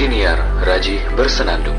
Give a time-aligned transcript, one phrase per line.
[0.00, 1.76] Siniar Raji Bersenandung.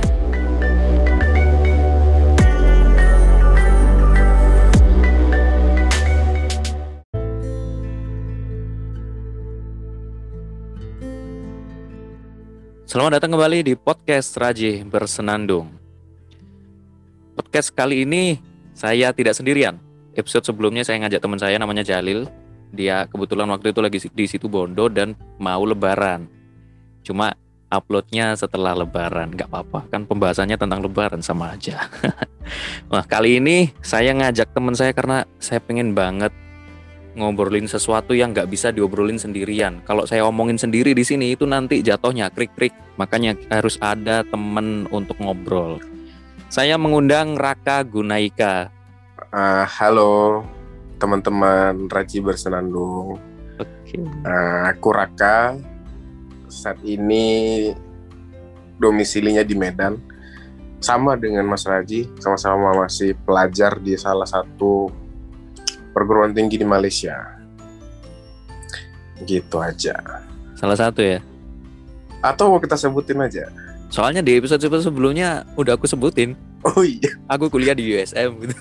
[12.85, 15.73] Selamat datang kembali di podcast Raji Bersenandung.
[17.33, 18.37] Podcast kali ini
[18.77, 19.81] saya tidak sendirian.
[20.13, 22.29] Episode sebelumnya saya ngajak teman saya namanya Jalil.
[22.69, 26.29] Dia kebetulan waktu itu lagi di situ Bondo dan mau lebaran.
[27.01, 27.33] Cuma
[27.71, 29.87] uploadnya setelah lebaran, nggak apa-apa.
[29.87, 31.87] Kan pembahasannya tentang lebaran sama aja.
[32.91, 36.35] Nah kali ini saya ngajak teman saya karena saya pengen banget
[37.15, 39.79] ngobrolin sesuatu yang nggak bisa diobrolin sendirian.
[39.83, 42.75] Kalau saya omongin sendiri di sini itu nanti jatuhnya krik-krik.
[42.99, 45.79] Makanya harus ada temen untuk ngobrol.
[46.51, 48.67] Saya mengundang Raka Gunaika.
[49.31, 50.43] Uh, halo
[50.99, 53.15] teman-teman Raji Bersenandung.
[53.55, 53.97] Oke.
[54.27, 55.55] Uh, aku Raka.
[56.51, 57.71] Saat ini
[58.75, 59.95] domisilinya di Medan.
[60.81, 64.89] Sama dengan Mas Raji, sama-sama masih pelajar di salah satu
[65.93, 67.37] perguruan tinggi di Malaysia.
[69.21, 69.93] Gitu aja.
[70.57, 71.21] Salah satu ya.
[72.25, 73.45] Atau mau kita sebutin aja?
[73.93, 76.33] Soalnya di episode sebelumnya udah aku sebutin.
[76.65, 77.13] Oh iya.
[77.29, 78.55] Aku kuliah di USM gitu.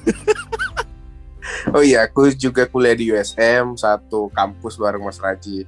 [1.77, 5.64] oh iya, aku juga kuliah di USM, satu kampus bareng Mas Raji.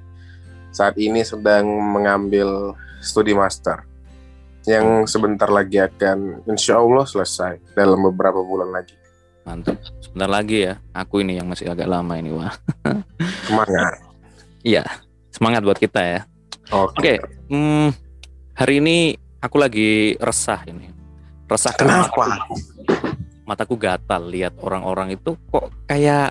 [0.73, 2.73] Saat ini sedang mengambil
[3.05, 3.85] studi master
[4.65, 8.97] yang sebentar lagi akan insya Allah selesai dalam beberapa bulan lagi.
[9.43, 9.77] Mantap.
[9.99, 10.75] Sebentar lagi ya.
[10.95, 12.55] Aku ini yang masih agak lama ini, wah.
[13.47, 14.01] Semangat.
[14.63, 14.87] Iya,
[15.35, 16.21] semangat buat kita ya.
[16.71, 16.95] Oke.
[17.03, 17.15] Oke,
[17.51, 17.91] hmm,
[18.55, 20.87] hari ini aku lagi resah ini.
[21.51, 22.07] Resah Kenapa?
[22.15, 22.55] mataku,
[23.43, 26.31] mataku gatal lihat orang-orang itu kok kayak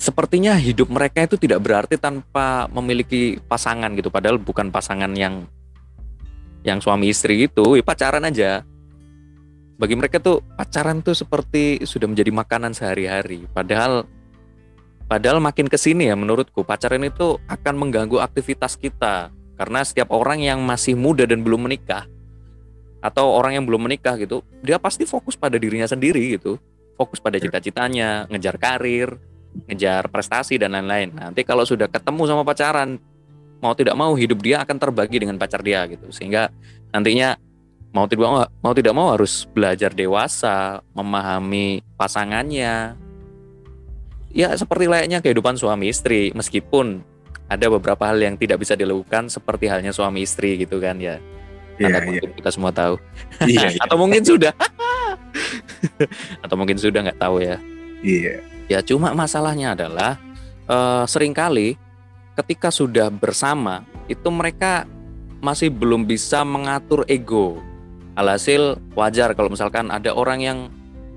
[0.00, 4.08] sepertinya hidup mereka itu tidak berarti tanpa memiliki pasangan gitu.
[4.08, 5.44] Padahal bukan pasangan yang
[6.64, 8.64] yang suami istri gitu, ya pacaran aja.
[9.76, 13.44] Bagi mereka tuh pacaran tuh seperti sudah menjadi makanan sehari-hari.
[13.52, 14.08] Padahal
[15.04, 19.28] padahal makin ke sini ya menurutku pacaran itu akan mengganggu aktivitas kita.
[19.60, 22.08] Karena setiap orang yang masih muda dan belum menikah
[23.04, 26.56] atau orang yang belum menikah gitu, dia pasti fokus pada dirinya sendiri gitu,
[26.96, 29.20] fokus pada cita-citanya, ngejar karir,
[29.66, 31.14] ngejar prestasi dan lain-lain.
[31.14, 32.98] Nanti kalau sudah ketemu sama pacaran,
[33.62, 36.48] mau tidak mau hidup dia akan terbagi dengan pacar dia gitu, sehingga
[36.90, 37.36] nantinya
[37.90, 42.94] mau tidak mau mau tidak mau harus belajar dewasa, memahami pasangannya.
[44.30, 47.02] Ya seperti layaknya kehidupan suami istri, meskipun
[47.50, 51.18] ada beberapa hal yang tidak bisa dilakukan seperti halnya suami istri gitu kan ya.
[51.80, 52.06] Tanda iya.
[52.06, 52.94] kutip kita semua tahu.
[53.42, 53.80] Iya, iya.
[53.88, 54.52] Atau mungkin sudah.
[56.44, 57.56] Atau mungkin sudah nggak tahu ya.
[58.04, 58.44] Iya.
[58.70, 60.14] Ya cuma masalahnya adalah
[60.64, 61.74] eh, sering kali
[62.38, 64.86] ketika sudah bersama itu mereka
[65.42, 67.58] masih belum bisa mengatur ego.
[68.14, 70.58] Alhasil wajar kalau misalkan ada orang yang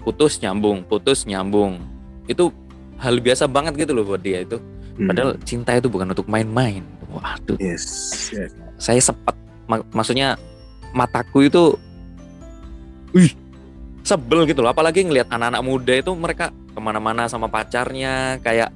[0.01, 1.77] putus nyambung, putus nyambung.
[2.25, 2.49] Itu
[2.97, 4.57] hal biasa banget gitu loh buat dia itu.
[4.97, 5.09] Hmm.
[5.09, 6.81] Padahal cinta itu bukan untuk main-main.
[7.13, 7.85] Waduh, Yes.
[8.33, 8.49] yes.
[8.81, 9.37] saya sepet.
[9.69, 10.35] Mak- maksudnya
[10.91, 11.77] mataku itu,
[13.13, 13.31] wih,
[14.03, 14.69] sebel gitu loh.
[14.69, 18.69] Apalagi ngelihat anak-anak muda itu mereka ke mana-mana sama pacarnya, kayak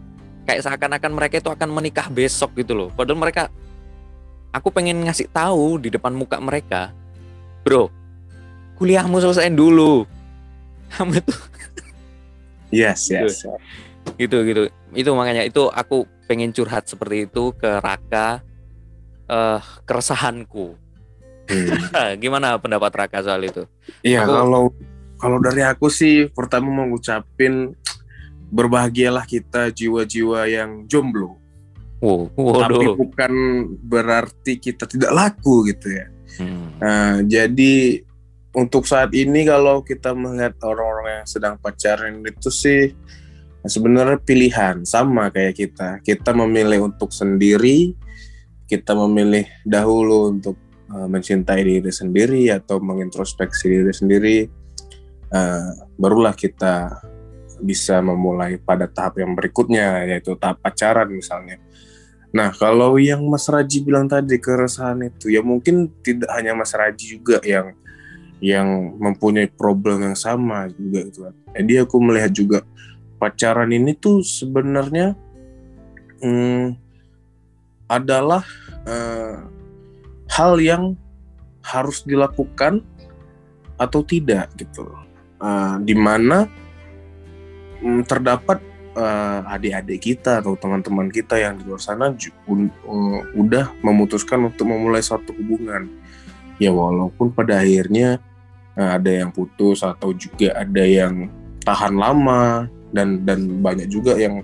[0.44, 2.90] kayak seakan-akan mereka itu akan menikah besok gitu loh.
[2.90, 3.52] Padahal mereka,
[4.50, 6.96] aku pengen ngasih tahu di depan muka mereka,
[7.62, 7.92] bro,
[8.76, 10.08] kuliahmu selesaiin dulu.
[10.96, 11.36] Kamu itu
[12.68, 13.48] Yes, yes.
[14.16, 18.40] gitu gitu itu makanya itu aku pengen curhat seperti itu ke Raka
[19.26, 20.76] eh keresahanku
[21.48, 22.20] Hmm.
[22.24, 23.64] gimana pendapat Raka soal itu
[24.04, 24.64] Iya, Aku- kalau
[25.18, 27.74] kalau dari aku sih pertama mau ngucapin
[28.48, 31.36] berbahagialah kita jiwa-jiwa yang jomblo.
[32.34, 33.34] wow Tapi bukan
[33.82, 36.08] berarti kita tidak laku gitu ya.
[36.38, 38.06] Hmm, Nah, jadi
[38.54, 42.94] untuk saat ini kalau kita melihat orang-orang yang sedang pacaran itu sih
[43.66, 45.90] sebenarnya pilihan sama kayak kita.
[46.02, 47.94] Kita memilih untuk sendiri,
[48.66, 50.58] kita memilih dahulu untuk
[50.90, 54.38] uh, mencintai diri sendiri atau mengintrospeksi diri sendiri.
[55.28, 57.04] Uh, barulah kita
[57.60, 61.60] bisa memulai pada tahap yang berikutnya yaitu tahap pacaran misalnya.
[62.32, 67.18] Nah, kalau yang Mas Raji bilang tadi keresahan itu ya mungkin tidak hanya Mas Raji
[67.18, 67.74] juga yang
[68.38, 71.34] yang mempunyai problem yang sama juga kan.
[71.58, 72.60] Jadi aku melihat juga
[73.18, 75.18] pacaran ini tuh sebenarnya
[76.22, 76.78] hmm,
[77.90, 78.46] adalah
[78.86, 79.42] eh,
[80.30, 80.94] hal yang
[81.66, 82.86] harus dilakukan
[83.82, 84.86] atau tidak gitu.
[85.38, 86.50] Eh, di mana
[87.86, 88.58] mm, terdapat
[88.98, 95.06] eh, adik-adik kita atau teman-teman kita yang di luar sana uh, udah memutuskan untuk memulai
[95.06, 95.86] suatu hubungan.
[96.58, 98.18] Ya walaupun pada akhirnya
[98.74, 101.30] eh, ada yang putus atau juga ada yang
[101.62, 104.42] tahan lama dan dan banyak juga yang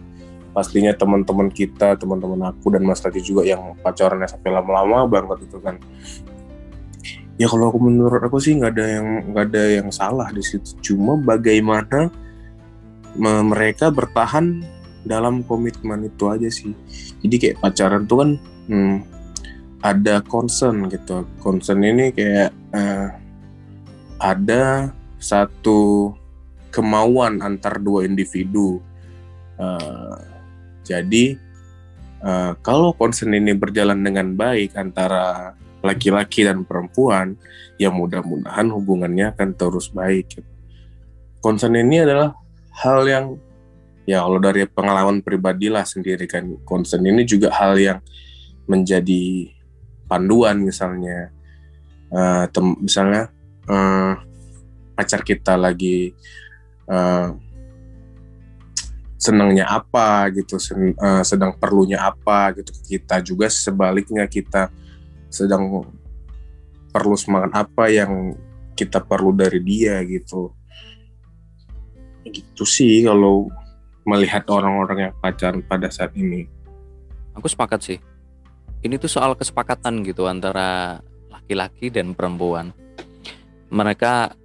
[0.53, 5.57] pastinya teman-teman kita teman-teman aku dan Mas Radi juga yang pacarannya sampai lama-lama banget itu
[5.57, 5.81] kan
[7.41, 10.77] ya kalau aku menurut aku sih nggak ada yang nggak ada yang salah di situ.
[10.81, 12.09] Cuma bagaimana
[13.18, 14.62] me- mereka bertahan
[15.03, 16.71] dalam komitmen itu aja sih.
[17.25, 18.30] Jadi kayak pacaran tuh kan
[18.69, 18.97] hmm,
[19.83, 21.27] ada concern gitu.
[21.41, 23.09] Concern ini kayak eh,
[24.21, 26.13] ada satu
[26.71, 28.79] kemauan antar dua individu.
[29.59, 30.18] Eh,
[30.86, 31.25] jadi
[32.24, 37.35] eh, kalau concern ini berjalan dengan baik antara laki-laki dan perempuan,
[37.75, 40.39] ya mudah-mudahan hubungannya akan terus baik.
[41.44, 42.31] Concern ini adalah
[42.80, 43.25] hal yang
[44.07, 48.00] ya kalau dari pengalaman pribadi lah sendiri kan concern ini juga hal yang
[48.68, 49.51] menjadi
[50.07, 51.31] panduan misalnya
[52.13, 53.25] Eh, tem- misalnya
[53.65, 54.13] eh,
[54.94, 56.13] pacar kita lagi
[56.86, 57.29] eh,
[59.18, 64.69] senangnya apa gitu sen- eh, sedang perlunya apa gitu kita juga sebaliknya kita
[65.33, 65.89] sedang
[66.94, 68.38] perlu semangat apa yang
[68.77, 70.53] kita perlu dari dia gitu
[72.30, 73.50] gitu sih kalau
[74.06, 76.45] melihat orang-orang yang pacaran pada saat ini
[77.38, 78.00] Aku sepakat sih.
[78.83, 81.00] Ini tuh soal kesepakatan gitu antara
[81.31, 82.75] laki-laki dan perempuan.
[83.74, 84.38] Mereka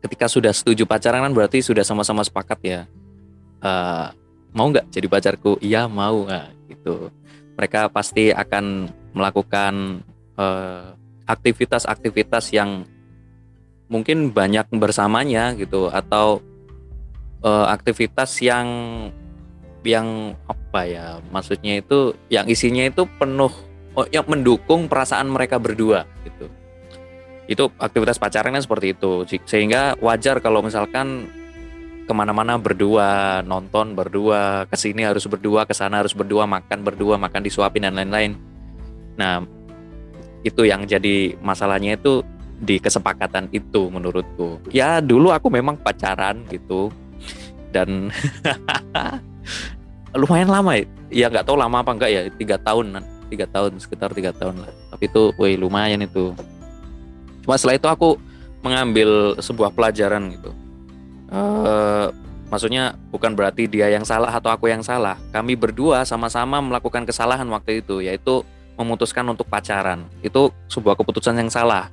[0.00, 2.80] ketika sudah setuju pacaran kan berarti sudah sama-sama sepakat ya.
[3.60, 4.06] Eh,
[4.56, 5.60] mau nggak jadi pacarku?
[5.62, 7.12] Iya mau nggak gitu.
[7.54, 10.04] Mereka pasti akan melakukan
[10.38, 10.86] eh,
[11.26, 12.84] aktivitas-aktivitas yang
[13.90, 16.42] mungkin banyak bersamanya gitu atau
[17.42, 18.68] eh, aktivitas yang
[19.80, 23.50] yang apa ya maksudnya itu yang isinya itu penuh
[23.96, 26.46] oh, yang mendukung perasaan mereka berdua gitu.
[27.50, 29.26] Itu aktivitas pacaran kan seperti itu.
[29.48, 31.26] Sehingga wajar kalau misalkan
[32.06, 37.14] ke mana-mana berdua nonton berdua ke sini harus berdua ke sana harus berdua makan berdua
[37.14, 38.34] makan disuapin dan lain-lain
[39.20, 39.44] nah
[40.40, 42.24] itu yang jadi masalahnya itu
[42.60, 44.60] di kesepakatan itu menurutku.
[44.72, 46.92] Ya dulu aku memang pacaran gitu
[47.72, 48.12] dan
[50.20, 50.84] lumayan lama ya.
[51.10, 53.00] Ya nggak tahu lama apa enggak ya tiga tahun
[53.32, 54.72] tiga tahun sekitar tiga tahun lah.
[54.92, 56.36] Tapi itu woi lumayan itu.
[57.44, 58.08] Cuma setelah itu aku
[58.60, 60.52] mengambil sebuah pelajaran gitu.
[61.32, 62.06] Eh
[62.52, 65.16] maksudnya bukan berarti dia yang salah atau aku yang salah.
[65.32, 68.44] Kami berdua sama-sama melakukan kesalahan waktu itu yaitu
[68.80, 70.08] memutuskan untuk pacaran.
[70.24, 71.92] Itu sebuah keputusan yang salah.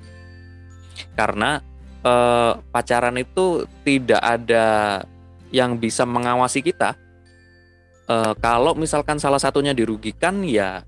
[1.13, 1.59] Karena
[2.07, 4.65] eh, pacaran itu tidak ada
[5.51, 6.95] yang bisa mengawasi kita.
[8.07, 10.79] Eh, kalau misalkan salah satunya dirugikan ya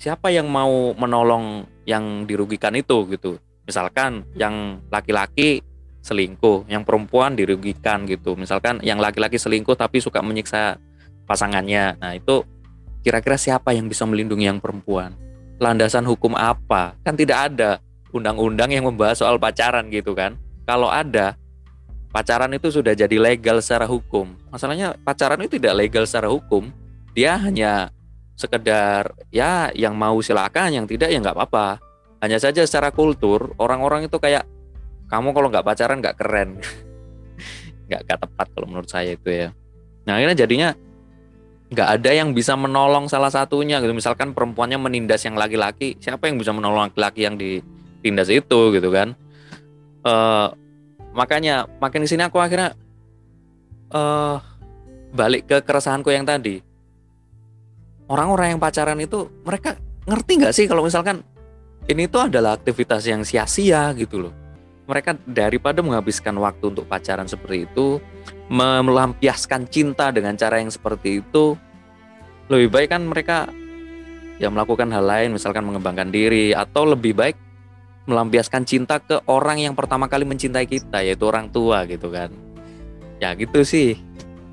[0.00, 3.36] siapa yang mau menolong yang dirugikan itu gitu.
[3.68, 5.60] Misalkan yang laki-laki
[6.00, 8.38] selingkuh yang perempuan dirugikan gitu.
[8.38, 10.78] Misalkan yang laki-laki selingkuh tapi suka menyiksa
[11.26, 11.98] pasangannya.
[11.98, 12.46] Nah itu
[13.02, 15.25] kira-kira siapa yang bisa melindungi yang perempuan
[15.56, 17.80] landasan hukum apa kan tidak ada
[18.12, 20.36] undang-undang yang membahas soal pacaran gitu kan
[20.66, 21.38] kalau ada
[22.16, 24.32] pacaran itu sudah jadi legal secara hukum.
[24.48, 26.72] Masalahnya pacaran itu tidak legal secara hukum.
[27.12, 27.92] Dia hanya
[28.40, 31.76] sekedar ya yang mau silakan, yang tidak ya nggak apa-apa.
[32.24, 34.48] Hanya saja secara kultur orang-orang itu kayak
[35.12, 36.56] kamu kalau nggak pacaran nggak keren,
[37.92, 39.48] nggak nggak tepat kalau menurut saya itu ya.
[40.08, 40.68] Nah akhirnya jadinya
[41.66, 43.90] nggak ada yang bisa menolong salah satunya gitu.
[43.90, 49.18] Misalkan perempuannya menindas yang laki-laki, siapa yang bisa menolong laki-laki yang ditindas itu gitu kan?
[50.06, 50.48] Eh
[51.16, 52.76] makanya makin di sini aku akhirnya
[53.90, 54.36] eh
[55.16, 56.60] balik ke keresahanku yang tadi
[58.12, 61.24] orang-orang yang pacaran itu mereka ngerti nggak sih kalau misalkan
[61.88, 64.34] ini tuh adalah aktivitas yang sia-sia gitu loh
[64.86, 67.98] mereka daripada menghabiskan waktu untuk pacaran seperti itu
[68.48, 71.58] melampiaskan cinta dengan cara yang seperti itu
[72.46, 73.50] lebih baik kan mereka
[74.38, 77.36] ya melakukan hal lain misalkan mengembangkan diri atau lebih baik
[78.06, 82.30] melampiaskan cinta ke orang yang pertama kali mencintai kita yaitu orang tua gitu kan.
[83.18, 83.98] Ya gitu sih.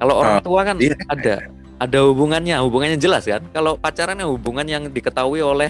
[0.01, 0.97] Kalau orang tua kan iya.
[1.05, 1.35] ada
[1.77, 3.45] ada hubungannya hubungannya jelas kan.
[3.53, 5.69] Kalau pacarannya hubungan yang diketahui oleh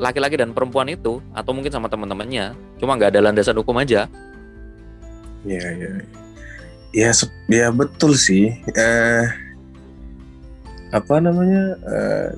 [0.00, 2.56] laki-laki dan perempuan itu atau mungkin sama teman-temannya.
[2.80, 4.08] Cuma nggak ada landasan hukum aja.
[5.44, 6.29] Ya ya ya sep-
[6.92, 9.26] ya betul sih eh
[10.90, 12.30] apa namanya eh,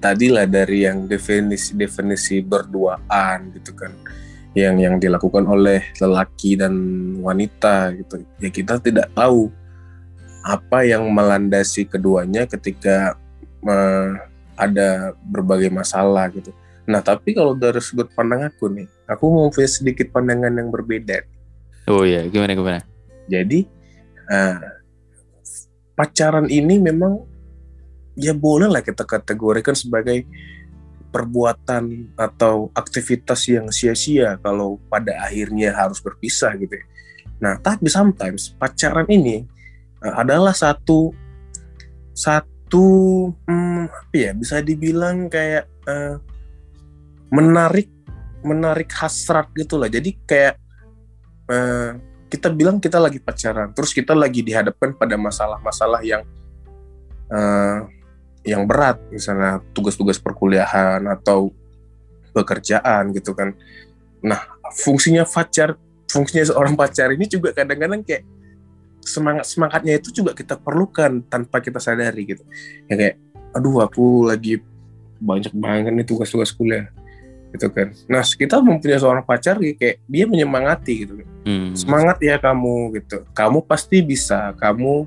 [0.00, 3.92] tadi lah dari yang definisi definisi berduaan gitu kan
[4.52, 6.74] yang yang dilakukan oleh lelaki dan
[7.24, 9.48] wanita gitu ya kita tidak tahu
[10.44, 13.16] apa yang melandasi keduanya ketika
[13.64, 14.16] uh,
[14.56, 16.52] ada berbagai masalah gitu.
[16.88, 21.24] Nah, tapi kalau dari sudut pandang aku nih, aku mau punya sedikit pandangan yang berbeda.
[21.88, 22.80] Oh iya, gimana gimana?
[23.30, 23.62] Jadi
[24.26, 24.58] uh,
[25.94, 27.22] pacaran ini memang
[28.18, 30.26] ya boleh lah kita kategorikan sebagai
[31.10, 36.86] perbuatan atau aktivitas yang sia-sia kalau pada akhirnya harus berpisah gitu ya.
[37.40, 39.46] Nah, tapi sometimes pacaran ini
[40.02, 41.10] uh, adalah satu
[42.14, 42.86] satu
[43.48, 46.20] hmm, apa ya bisa dibilang kayak uh,
[47.32, 47.90] menarik
[48.44, 49.88] menarik hasrat gitu lah.
[49.90, 50.54] Jadi kayak
[51.50, 56.22] uh, kita bilang kita lagi pacaran, terus kita lagi dihadapkan pada masalah-masalah yang
[57.28, 57.84] uh,
[58.46, 61.50] yang berat, misalnya tugas-tugas perkuliahan atau
[62.30, 63.52] pekerjaan gitu kan.
[64.22, 65.74] Nah, fungsinya pacar
[66.10, 68.26] fungsinya seorang pacar ini juga kadang-kadang kayak
[69.00, 72.42] semangat semangatnya itu juga kita perlukan tanpa kita sadari gitu
[72.90, 73.16] ya kayak
[73.56, 74.60] aduh aku lagi
[75.22, 76.90] banyak banget nih tugas-tugas kuliah
[77.54, 81.12] gitu kan nah kita mempunyai seorang pacar kayak dia menyemangati gitu
[81.46, 81.59] hmm.
[81.76, 85.06] Semangat ya kamu gitu kamu pasti bisa kamu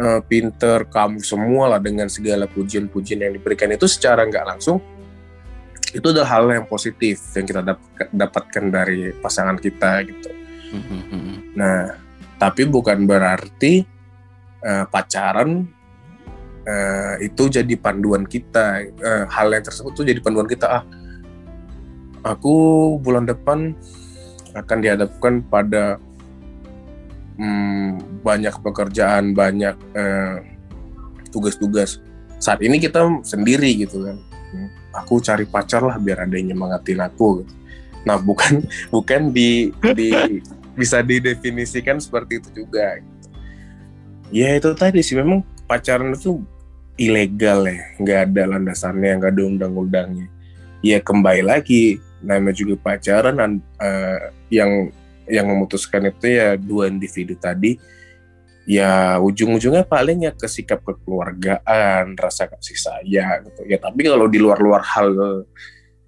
[0.00, 4.78] uh, pinter kamu semua lah dengan segala pujian-pujian yang diberikan itu secara nggak langsung
[5.96, 7.64] itu adalah hal yang positif yang kita
[8.12, 10.30] dapatkan dari pasangan kita gitu.
[10.76, 11.56] Mm-hmm.
[11.56, 11.96] Nah,
[12.36, 13.86] tapi bukan berarti
[14.60, 15.64] uh, pacaran
[16.68, 18.84] uh, itu jadi panduan kita.
[19.00, 20.66] Uh, hal yang tersebut tuh jadi panduan kita.
[20.68, 20.84] Ah,
[22.26, 23.72] aku bulan depan
[24.56, 26.00] akan dihadapkan pada
[27.36, 29.76] hmm, banyak pekerjaan, banyak
[31.28, 32.00] tugas-tugas.
[32.40, 34.16] Saat ini kita sendiri gitu kan
[34.96, 37.54] aku cari pacar lah biar ada yang nyemangatin aku gitu.
[38.08, 40.40] nah bukan bukan di di
[40.76, 43.28] bisa didefinisikan seperti itu juga gitu.
[44.32, 46.40] ya itu tadi sih memang pacaran itu
[46.96, 50.26] ilegal ya nggak ada landasannya nggak ada undang-undangnya
[50.80, 53.38] ya kembali lagi namanya juga pacaran
[53.78, 54.90] uh, yang
[55.30, 57.78] yang memutuskan itu ya dua individu tadi
[58.66, 63.62] ya ujung-ujungnya paling ya ke sikap kekeluargaan, rasa kasih sayang gitu.
[63.70, 65.14] Ya tapi kalau di luar-luar hal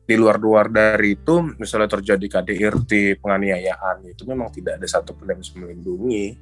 [0.09, 5.39] di luar-luar dari itu misalnya terjadi KDRT, penganiayaan itu memang tidak ada satu pun yang
[5.39, 6.35] bisa melindungi.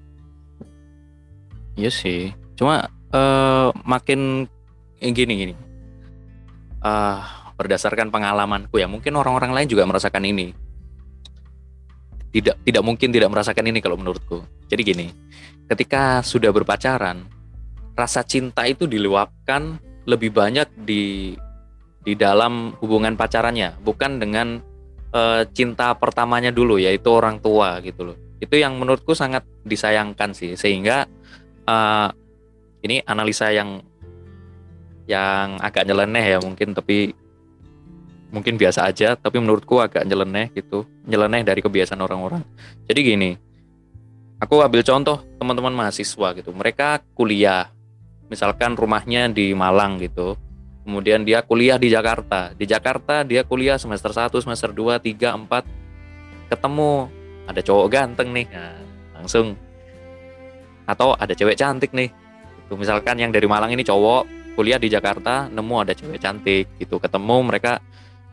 [1.76, 2.32] Iya sih.
[2.56, 4.48] Cuma uh, makin
[5.04, 5.54] eh, gini gini.
[6.80, 7.20] Uh,
[7.56, 10.52] berdasarkan pengalamanku ya, mungkin orang-orang lain juga merasakan ini.
[12.36, 14.44] Tidak tidak mungkin tidak merasakan ini kalau menurutku.
[14.68, 15.06] Jadi gini,
[15.72, 17.24] ketika sudah berpacaran,
[17.96, 21.34] rasa cinta itu diluapkan lebih banyak di
[22.04, 24.60] di dalam hubungan pacarannya, bukan dengan
[25.10, 28.16] e, cinta pertamanya dulu yaitu orang tua gitu loh.
[28.38, 31.08] Itu yang menurutku sangat disayangkan sih sehingga
[31.64, 31.76] e,
[32.84, 33.80] ini analisa yang
[35.06, 37.14] yang agak nyeleneh ya mungkin tapi
[38.30, 40.86] mungkin biasa aja tapi menurutku agak nyeleneh gitu.
[41.06, 42.42] Nyeleneh dari kebiasaan orang-orang.
[42.86, 43.30] Jadi gini
[44.40, 46.50] aku ambil contoh teman-teman mahasiswa gitu.
[46.52, 47.70] Mereka kuliah
[48.28, 50.36] misalkan rumahnya di Malang gitu.
[50.86, 52.54] Kemudian dia kuliah di Jakarta.
[52.54, 57.10] Di Jakarta dia kuliah semester 1 semester 2 3 4 ketemu.
[57.46, 58.78] Ada cowok ganteng nih nah,
[59.18, 59.54] langsung.
[60.86, 62.10] Atau ada cewek cantik nih.
[62.66, 66.98] Itu misalkan yang dari Malang ini cowok kuliah di Jakarta nemu ada cewek cantik gitu.
[66.98, 67.82] Ketemu mereka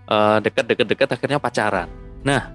[0.08, 1.88] uh, deket-deket-deket akhirnya pacaran
[2.24, 2.52] nah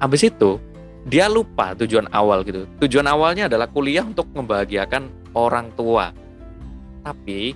[0.00, 0.60] habis itu
[1.06, 2.66] dia lupa tujuan awal gitu.
[2.82, 6.10] Tujuan awalnya adalah kuliah untuk membahagiakan orang tua.
[7.06, 7.54] Tapi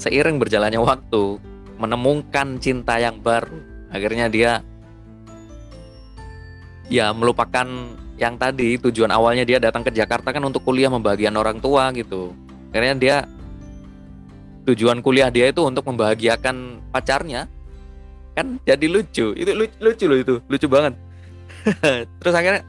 [0.00, 1.36] seiring berjalannya waktu,
[1.76, 3.60] menemukan cinta yang baru,
[3.92, 4.64] akhirnya dia
[6.88, 7.68] ya melupakan
[8.16, 12.32] yang tadi tujuan awalnya dia datang ke Jakarta kan untuk kuliah membahagiakan orang tua gitu.
[12.72, 13.16] Akhirnya dia
[14.68, 17.48] tujuan kuliah dia itu untuk membahagiakan pacarnya
[18.36, 19.32] kan jadi lucu.
[19.34, 20.94] Itu lucu, lucu loh itu lucu banget.
[22.20, 22.62] Terus akhirnya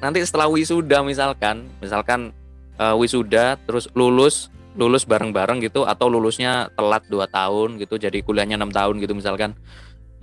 [0.00, 2.32] nanti setelah wisuda misalkan misalkan
[2.80, 8.56] uh, wisuda terus lulus lulus bareng-bareng gitu atau lulusnya telat 2 tahun gitu jadi kuliahnya
[8.56, 9.52] enam tahun gitu misalkan.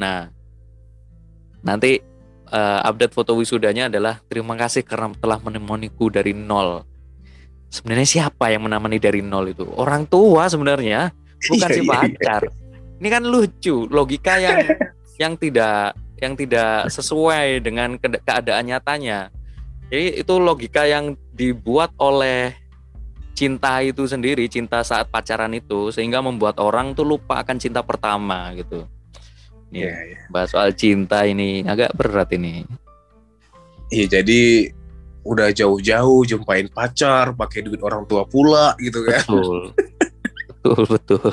[0.01, 0.33] Nah
[1.61, 2.01] nanti
[2.49, 6.96] uh, update foto wisudanya adalah terima kasih karena telah menemaniku dari nol
[7.67, 11.11] sebenarnya siapa yang menemani dari nol itu orang tua sebenarnya
[11.51, 11.93] bukan si iya, iya, iya.
[11.93, 12.41] pacar
[12.97, 14.57] ini kan lucu logika yang
[15.21, 19.29] yang tidak yang tidak sesuai dengan keadaan nyatanya.
[19.87, 22.57] Jadi itu logika yang dibuat oleh
[23.37, 28.49] cinta itu sendiri, cinta saat pacaran itu sehingga membuat orang tuh lupa akan cinta pertama
[28.57, 28.89] gitu.
[29.69, 30.23] Iya, yeah, yeah.
[30.33, 32.65] bahas soal cinta ini agak berat ini.
[33.93, 34.73] Iya, jadi
[35.27, 39.27] udah jauh-jauh jumpain pacar pakai duit orang tua pula gitu kan.
[39.27, 39.59] Betul.
[40.47, 41.29] Betul betul.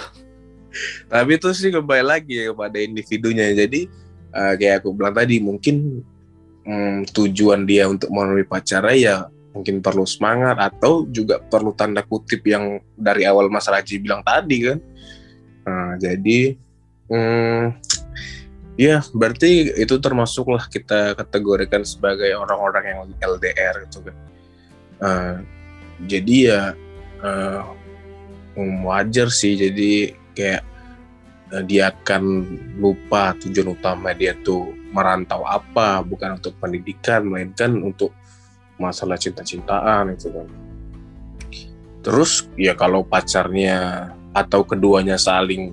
[1.07, 3.55] Tapi itu sih kembali lagi ya kepada individunya.
[3.55, 3.87] Jadi
[4.35, 6.03] eh, kayak aku bilang tadi mungkin
[6.67, 9.17] hmm, tujuan dia untuk memenuhi pacarnya ya
[9.55, 14.67] mungkin perlu semangat atau juga perlu tanda kutip yang dari awal Mas Raji bilang tadi
[14.67, 14.79] kan.
[15.65, 16.59] Nah, jadi
[17.07, 17.63] hmm,
[18.75, 24.17] ya berarti itu termasuklah kita kategorikan sebagai orang-orang yang LDR gitu kan.
[25.05, 25.37] Eh,
[26.11, 26.63] jadi ya
[27.23, 27.63] eh,
[28.83, 29.55] wajar sih.
[29.55, 30.63] Jadi kayak
[31.55, 32.23] eh, dia akan
[32.79, 38.15] lupa tujuan utama dia tuh merantau apa bukan untuk pendidikan melainkan untuk
[38.79, 40.49] masalah cinta-cintaan itu kan.
[42.05, 45.73] Terus ya kalau pacarnya atau keduanya saling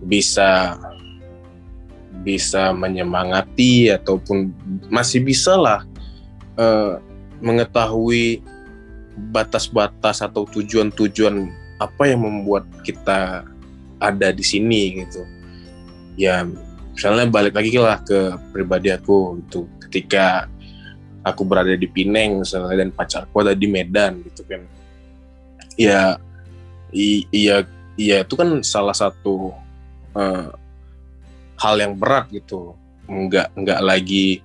[0.00, 0.74] bisa
[2.22, 4.50] bisa menyemangati ataupun
[4.90, 5.86] masih bisa lah
[6.58, 6.98] eh,
[7.38, 8.42] mengetahui
[9.34, 13.46] batas-batas atau tujuan-tujuan apa yang membuat kita
[13.98, 15.22] ada di sini gitu.
[16.18, 16.46] Ya
[16.94, 19.66] misalnya balik lagi lah ke pribadi aku gitu.
[19.86, 20.46] Ketika
[21.22, 24.62] aku berada di Pineng misalnya dan pacarku ada di Medan gitu kan.
[25.78, 26.18] Ya
[26.90, 27.66] iya
[27.98, 29.54] iya itu kan salah satu
[30.14, 30.50] eh,
[31.58, 34.44] hal yang berat gitu nggak nggak lagi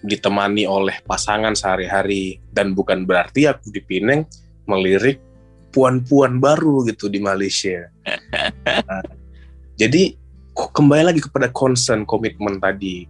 [0.00, 4.24] ditemani oleh pasangan sehari-hari dan bukan berarti aku di Pineng
[4.64, 5.20] melirik
[5.70, 7.88] puan-puan baru gitu di Malaysia.
[8.90, 9.06] Nah,
[9.78, 10.18] jadi
[10.54, 13.06] kembali lagi kepada concern komitmen tadi.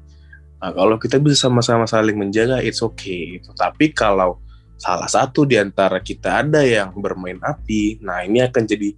[0.61, 3.39] Nah, kalau kita bisa sama-sama saling menjaga, it's okay.
[3.41, 3.51] Gitu.
[3.57, 4.39] Tapi kalau
[4.77, 8.93] salah satu di antara kita ada yang bermain api, nah ini akan jadi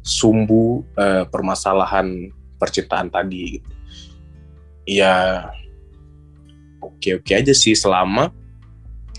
[0.00, 3.58] sumbu eh, permasalahan percintaan tadi.
[3.58, 3.70] Gitu.
[4.84, 5.48] Ya
[6.84, 8.28] oke-oke aja sih selama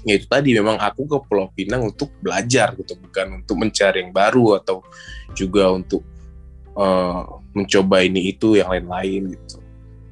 [0.06, 4.14] ya itu tadi memang aku ke Pulau Pinang untuk belajar gitu bukan untuk mencari yang
[4.14, 4.86] baru atau
[5.34, 6.06] juga untuk
[6.78, 7.22] eh,
[7.58, 9.58] mencoba ini itu yang lain-lain gitu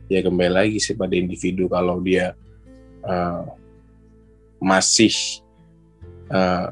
[0.10, 2.34] ya kembali lagi sih pada individu kalau dia
[3.06, 3.46] eh,
[4.58, 5.14] masih
[6.34, 6.70] eh,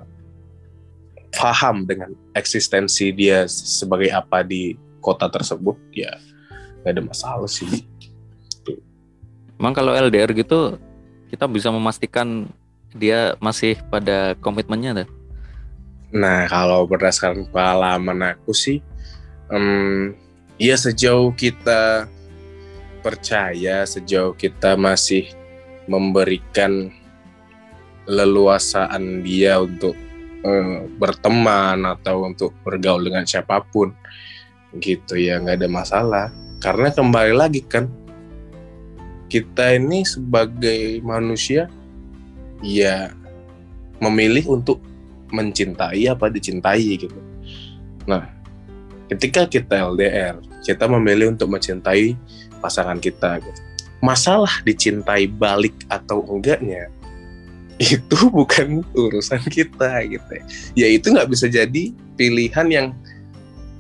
[1.31, 6.17] paham dengan eksistensi dia sebagai apa di kota tersebut ya
[6.81, 7.85] gak ada masalah sih
[9.61, 10.81] Emang kalau LDR gitu
[11.29, 12.49] kita bisa memastikan
[12.97, 15.09] dia masih pada komitmennya tuh.
[16.11, 18.83] Nah, kalau berdasarkan pengalaman aku sih,
[19.53, 20.17] em,
[20.57, 22.09] ya sejauh kita
[23.05, 25.29] percaya, sejauh kita masih
[25.85, 26.89] memberikan
[28.09, 29.93] leluasaan dia untuk
[30.41, 33.93] eh, berteman atau untuk bergaul dengan siapa pun,
[34.81, 36.27] gitu ya nggak ada masalah.
[36.61, 37.89] Karena kembali lagi kan,
[39.25, 41.65] kita ini sebagai manusia,
[42.61, 43.09] ya
[43.97, 44.77] memilih untuk
[45.33, 47.17] mencintai apa dicintai gitu.
[48.05, 48.29] Nah,
[49.09, 52.13] ketika kita LDR, kita memilih untuk mencintai
[52.61, 53.61] pasangan kita gitu.
[54.01, 56.89] Masalah dicintai balik atau enggaknya
[57.81, 60.33] itu bukan urusan kita gitu.
[60.77, 62.87] Ya itu nggak bisa jadi pilihan yang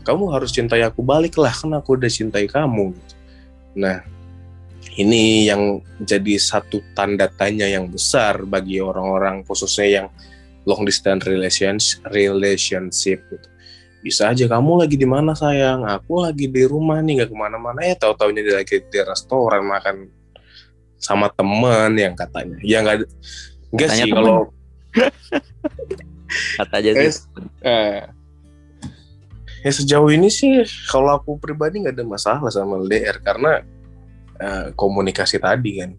[0.01, 2.91] kamu harus cintai aku balik lah kan aku udah cintai kamu.
[2.93, 3.13] gitu.
[3.77, 4.03] Nah,
[4.93, 10.07] ini yang jadi satu tanda tanya yang besar bagi orang-orang khususnya yang
[10.65, 13.47] long distance relations relationship gitu.
[14.01, 17.85] Bisa aja kamu lagi di mana sayang, aku lagi di rumah nih nggak ke mana-mana
[17.85, 20.09] ya tahu taunya dia lagi di restoran makan
[20.97, 22.57] sama temen yang katanya.
[22.61, 23.05] Ya nggak
[23.71, 24.49] nggak sih kalau
[26.57, 27.27] Kata aja Eh, sih.
[27.61, 28.01] eh,
[29.61, 33.61] ya sejauh ini sih kalau aku pribadi nggak ada masalah sama LDR karena
[34.41, 35.91] eh, komunikasi tadi kan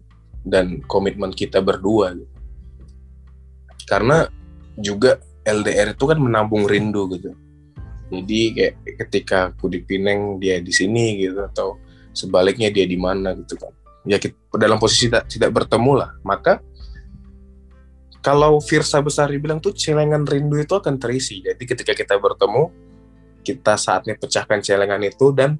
[0.43, 2.33] dan komitmen kita berdua gitu.
[3.87, 4.27] karena
[4.75, 7.31] juga LDR itu kan menambung rindu gitu
[8.11, 8.75] jadi kayak
[9.07, 11.79] ketika aku di Pineng dia di sini gitu atau
[12.11, 13.71] sebaliknya dia di mana gitu kan
[14.03, 16.59] ya kita, dalam posisi tidak, tidak bertemu lah maka
[18.23, 21.43] kalau Firsa Besari bilang tuh celengan rindu itu akan terisi.
[21.43, 22.71] Jadi ketika kita bertemu,
[23.43, 25.59] kita saatnya pecahkan celengan itu dan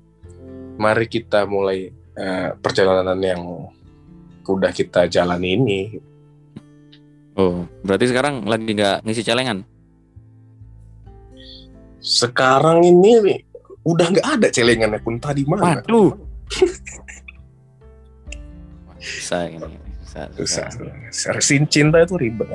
[0.79, 3.41] mari kita mulai eh, perjalanan yang
[4.47, 5.79] udah kita jalani ini.
[7.33, 9.65] Oh, berarti sekarang lagi nggak ngisi celengan?
[12.03, 13.41] Sekarang ini
[13.83, 15.81] udah nggak ada celengannya pun tadi mana?
[15.81, 16.15] Waduh.
[19.03, 19.83] Bisa ini.
[20.37, 20.69] Susah.
[21.67, 22.47] cinta itu ribet.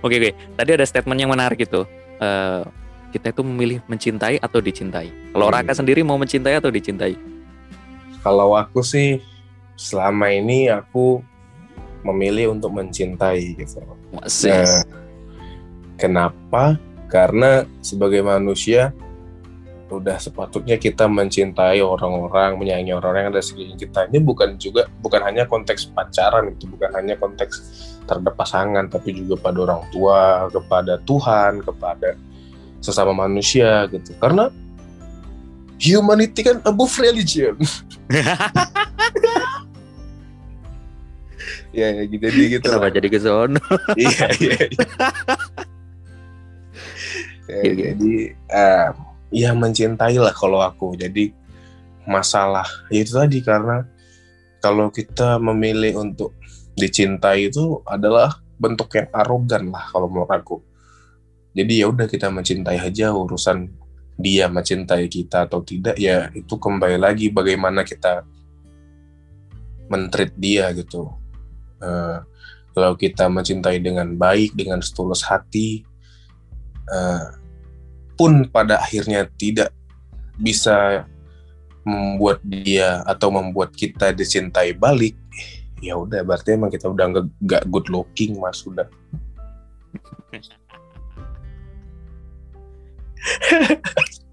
[0.00, 0.30] Oke, oke.
[0.56, 1.86] Tadi ada statement yang menarik itu.
[2.18, 2.62] Eh,
[3.10, 5.10] kita itu memilih mencintai atau dicintai.
[5.34, 5.54] Kalau Hmm.
[5.58, 7.18] Raka sendiri mau mencintai atau dicintai?
[8.22, 9.18] Kalau aku sih
[9.74, 11.24] selama ini aku
[12.06, 13.80] memilih untuk mencintai gitu.
[14.16, 14.52] Masih.
[14.52, 14.84] Nah,
[16.00, 16.80] kenapa?
[17.10, 18.94] Karena sebagai manusia
[19.90, 24.06] udah sepatutnya kita mencintai orang-orang, menyayangi orang-orang yang ada di sekeliling kita.
[24.06, 27.54] Ini bukan juga bukan hanya konteks pacaran itu, bukan hanya konteks
[28.06, 32.14] terhadap pasangan, tapi juga pada orang tua, kepada Tuhan, kepada
[32.80, 34.12] sesama manusia gitu.
[34.18, 34.48] Karena
[35.80, 37.56] humanity kan above religion.
[41.76, 42.68] ya, ya gitu jadi gitu.
[42.68, 42.92] Kenapa lah.
[42.92, 43.60] jadi ke sono?
[44.00, 44.56] Iya, iya.
[44.68, 44.86] iya.
[47.50, 47.72] Ya, Iya, iya.
[47.74, 48.14] jadi
[48.46, 48.88] eh,
[49.34, 50.94] ya mencintai lah kalau aku.
[50.94, 51.32] Jadi
[52.04, 53.86] masalah ya itu tadi karena
[54.60, 56.36] kalau kita memilih untuk
[56.76, 60.56] dicintai itu adalah bentuk yang arogan lah kalau menurut aku.
[61.50, 63.66] Jadi ya udah kita mencintai aja urusan
[64.20, 68.22] dia mencintai kita atau tidak ya itu kembali lagi bagaimana kita
[69.90, 71.10] mentreat dia gitu.
[71.80, 72.18] Eh,
[72.70, 75.82] kalau kita mencintai dengan baik dengan setulus hati
[76.86, 77.26] eh,
[78.14, 79.72] pun pada akhirnya tidak
[80.36, 81.08] bisa
[81.82, 85.16] membuat dia atau membuat kita dicintai balik
[85.80, 88.84] ya udah berarti emang kita udah nggak good looking mas udah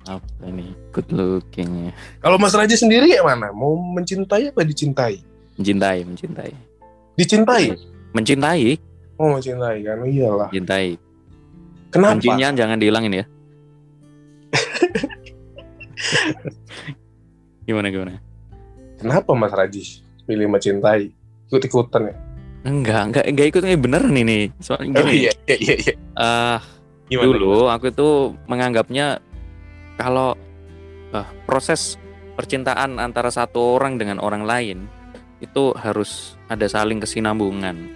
[0.08, 0.71] Apa ini?
[0.89, 1.89] Good looking ya.
[2.19, 5.21] kalau mas Raja sendiri ya mana mau mencintai apa dicintai
[5.56, 6.52] Mencintai, mencintai.
[7.13, 7.63] dicintai
[8.12, 8.76] Mencintai,
[9.15, 10.97] mau mencintai kan iyalah mencintai.
[11.89, 13.26] kenapa Kuncinya jangan dihilangin ya.
[17.67, 18.12] gimana gimana?
[18.95, 19.84] kenapa mas Raji
[20.23, 21.12] pilih mencintai
[21.47, 22.15] ikut ikutan ya
[22.65, 24.43] Enggak, enggak, enggak ikut ini bener nih nih.
[24.60, 25.93] Soalnya oh gini, iya iya iya, iya.
[25.95, 26.58] eh,
[27.08, 29.24] Gimana, dulu aku itu menganggapnya
[29.96, 30.36] kalau
[31.15, 31.96] eh, proses
[32.36, 34.78] percintaan antara satu orang dengan orang lain
[35.39, 37.89] itu harus ada saling kesinambungan.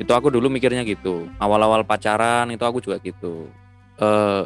[0.00, 1.30] Itu aku dulu mikirnya gitu.
[1.38, 3.46] Awal-awal pacaran itu aku juga gitu.
[4.00, 4.42] Eh,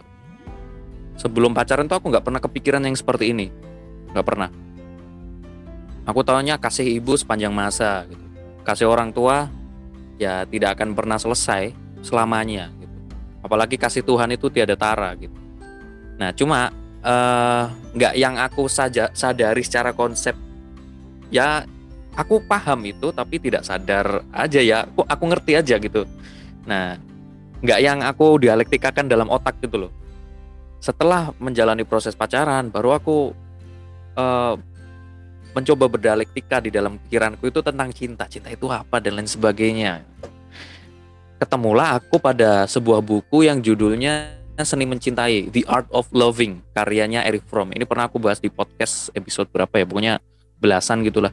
[1.16, 3.48] sebelum pacaran tuh aku nggak pernah kepikiran yang seperti ini,
[4.12, 4.50] nggak pernah.
[6.08, 8.24] Aku taunya kasih ibu sepanjang masa, gitu.
[8.64, 9.52] kasih orang tua
[10.16, 12.77] ya tidak akan pernah selesai selamanya.
[13.38, 15.34] Apalagi kasih Tuhan itu tiada tara gitu.
[16.18, 20.34] Nah cuma eh, nggak yang aku saja sadari secara konsep
[21.30, 21.62] ya
[22.18, 24.78] aku paham itu tapi tidak sadar aja ya.
[24.90, 26.02] Aku aku ngerti aja gitu.
[26.66, 26.98] Nah
[27.62, 29.92] nggak yang aku dialektikakan dalam otak gitu loh.
[30.78, 33.30] Setelah menjalani proses pacaran baru aku
[34.18, 34.54] eh,
[35.54, 38.26] mencoba berdialektika di dalam pikiranku itu tentang cinta.
[38.26, 40.02] Cinta itu apa dan lain sebagainya
[41.38, 47.46] ketemulah aku pada sebuah buku yang judulnya Seni Mencintai The Art of Loving karyanya Eric
[47.46, 47.70] Fromm.
[47.70, 49.86] Ini pernah aku bahas di podcast episode berapa ya?
[49.86, 50.14] Pokoknya
[50.58, 51.30] belasan gitulah.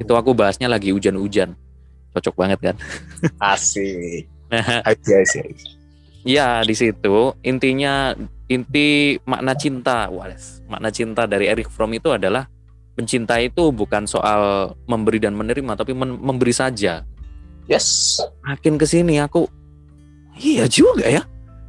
[0.00, 1.52] Itu aku bahasnya lagi hujan-hujan.
[2.16, 2.76] Cocok banget kan?
[3.52, 4.24] Asik.
[4.88, 5.48] Asik asik
[6.22, 8.14] ya di situ intinya
[8.46, 10.08] inti makna cinta.
[10.08, 12.46] Wallace makna cinta dari Eric Fromm itu adalah
[12.94, 17.02] mencintai itu bukan soal memberi dan menerima tapi men- memberi saja
[17.66, 18.18] yes.
[18.46, 19.46] Makin ke sini aku
[20.38, 21.22] iya juga ya.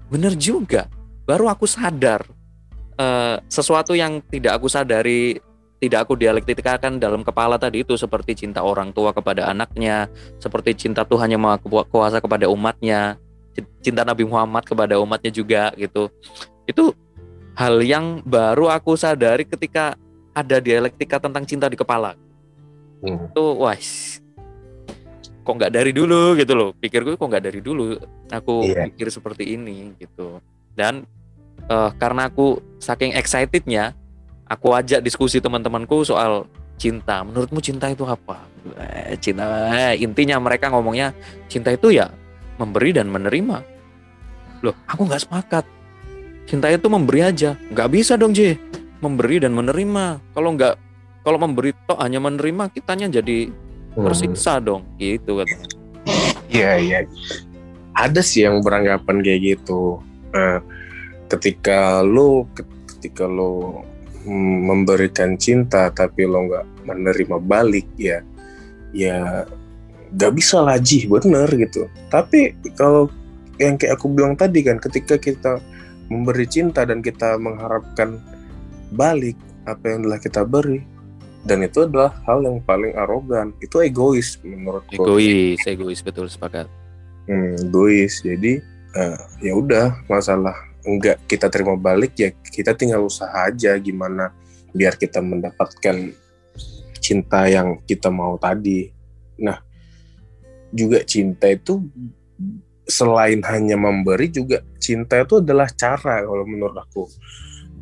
[0.09, 0.87] Bener juga.
[1.23, 2.25] Baru aku sadar
[2.97, 5.39] eh, sesuatu yang tidak aku sadari
[5.83, 10.07] tidak aku dialektikakan dalam kepala tadi itu seperti cinta orang tua kepada anaknya
[10.39, 13.19] seperti cinta Tuhan yang maha Ku- kuasa kepada umatnya
[13.83, 16.07] cinta Nabi Muhammad kepada umatnya juga gitu.
[16.63, 16.95] Itu
[17.59, 19.99] hal yang baru aku sadari ketika
[20.33, 22.15] ada dialektika tentang cinta di kepala.
[23.03, 23.27] Hmm.
[23.27, 23.75] itu wah
[25.43, 26.69] kok nggak dari dulu gitu loh.
[26.73, 27.99] Pikirku kok nggak dari dulu
[28.31, 28.87] aku Iya.
[28.89, 30.39] pikir seperti ini gitu.
[30.73, 31.03] Dan
[31.67, 33.93] eh, karena aku saking excitednya
[34.47, 36.47] aku ajak diskusi teman-temanku soal
[36.79, 37.21] cinta.
[37.21, 38.43] Menurutmu cinta itu apa?
[38.79, 41.11] Eh, cinta eh, intinya mereka ngomongnya
[41.51, 42.09] cinta itu ya
[42.57, 43.57] memberi dan menerima.
[44.63, 45.65] Loh aku nggak sepakat.
[46.47, 47.55] Cinta itu memberi aja.
[47.71, 48.55] Nggak bisa dong J.
[48.99, 50.19] Memberi dan menerima.
[50.31, 50.75] Kalau nggak
[51.23, 53.47] kalau memberi tok hanya menerima kitanya jadi
[53.93, 54.09] Hmm.
[54.09, 55.83] tersiksa dong gitu katanya
[56.53, 56.99] Iya iya.
[57.97, 59.97] Ada sih yang beranggapan kayak gitu.
[60.33, 60.59] Eh,
[61.29, 62.45] ketika lo
[62.85, 63.81] ketika lo
[64.25, 68.21] mm, memberikan cinta tapi lo nggak menerima balik ya
[68.93, 69.49] ya
[70.13, 71.89] nggak bisa lagi bener gitu.
[72.13, 73.09] Tapi kalau
[73.57, 75.57] yang kayak aku bilang tadi kan ketika kita
[76.13, 78.21] memberi cinta dan kita mengharapkan
[78.93, 80.85] balik apa yang telah kita beri
[81.43, 83.51] dan itu adalah hal yang paling arogan.
[83.59, 86.71] Itu egois menurutku egois egois betul sepakat.
[87.27, 88.23] Hmm, egois.
[88.23, 88.63] Jadi
[88.95, 90.55] eh, ya udah masalah
[90.87, 94.31] enggak kita terima balik ya kita tinggal usaha aja gimana
[94.71, 96.15] biar kita mendapatkan
[97.03, 98.87] cinta yang kita mau tadi.
[99.43, 99.59] Nah
[100.71, 101.83] juga cinta itu
[102.87, 107.07] selain hanya memberi juga cinta itu adalah cara kalau menurut aku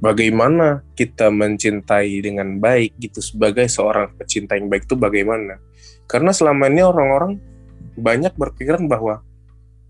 [0.02, 5.62] bagaimana kita mencintai dengan baik gitu sebagai seorang pecinta yang baik itu bagaimana?
[6.10, 7.38] Karena selama ini orang-orang
[7.96, 9.22] banyak berpikiran bahwa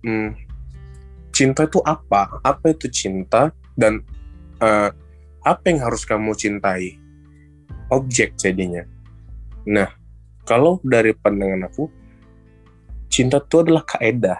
[0.03, 0.35] hmm,
[1.31, 2.43] cinta itu apa?
[2.43, 3.55] Apa itu cinta?
[3.73, 4.03] Dan
[4.59, 4.91] uh,
[5.41, 6.99] apa yang harus kamu cintai?
[7.89, 8.83] Objek jadinya.
[9.65, 9.89] Nah
[10.43, 11.87] kalau dari pandangan aku
[13.07, 14.39] cinta itu adalah kaedah.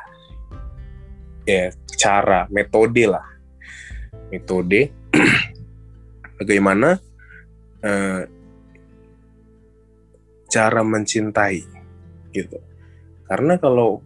[1.47, 3.25] Ya cara metode lah.
[4.31, 5.01] Metode
[6.41, 6.97] bagaimana
[7.85, 8.21] uh,
[10.49, 11.61] cara mencintai
[12.33, 12.57] gitu
[13.29, 14.01] karena kalau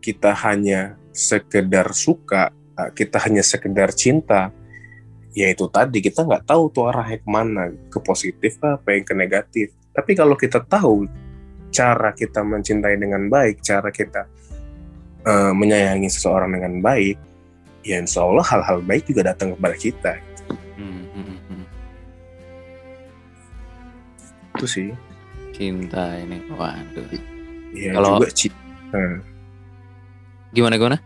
[0.00, 4.50] kita hanya sekedar suka eh, kita hanya sekedar cinta
[5.36, 9.14] ya itu tadi kita nggak tahu tuh arahnya ke mana ke positif apa yang ke
[9.14, 11.06] negatif tapi kalau kita tahu
[11.70, 14.26] cara kita mencintai dengan baik cara kita
[15.26, 17.16] uh, menyayangi seseorang dengan baik,
[17.86, 20.12] ya insya Allah hal-hal baik juga datang kepada kita.
[24.62, 24.94] Itu sih.
[25.50, 27.02] Cinta ini, waduh.
[27.74, 28.22] Iya Kalau...
[28.22, 28.94] juga cinta.
[28.94, 29.18] Hmm.
[30.54, 31.02] Gimana gimana?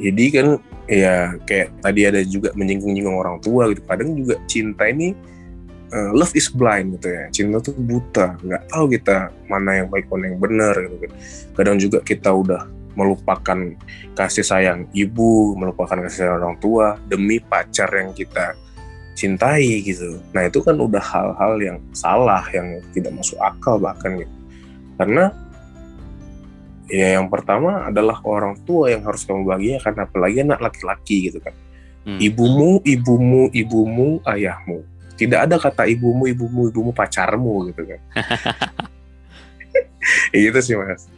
[0.00, 0.56] Jadi kan
[0.88, 3.84] ya kayak tadi ada juga menyinggung-nyinggung orang tua gitu.
[3.84, 5.12] Kadang juga cinta ini
[5.92, 7.28] uh, love is blind gitu ya.
[7.28, 11.12] Cinta tuh buta, nggak tahu kita mana yang baik mana yang benar gitu kan.
[11.52, 12.64] Kadang juga kita udah
[12.96, 13.76] melupakan
[14.16, 18.56] kasih sayang ibu, melupakan kasih sayang orang tua demi pacar yang kita
[19.20, 20.16] cintai gitu.
[20.32, 24.32] Nah itu kan udah hal-hal yang salah, yang tidak masuk akal bahkan gitu.
[24.96, 25.28] Karena
[26.88, 31.52] ya yang pertama adalah orang tua yang harus kamu bahagiakan, apalagi anak laki-laki gitu kan.
[32.08, 32.16] Hmm.
[32.16, 34.80] Ibumu, ibumu, ibumu, ayahmu.
[35.20, 38.00] Tidak ada kata ibumu, ibumu, ibumu pacarmu gitu kan.
[40.32, 41.12] ya gitu sih mas.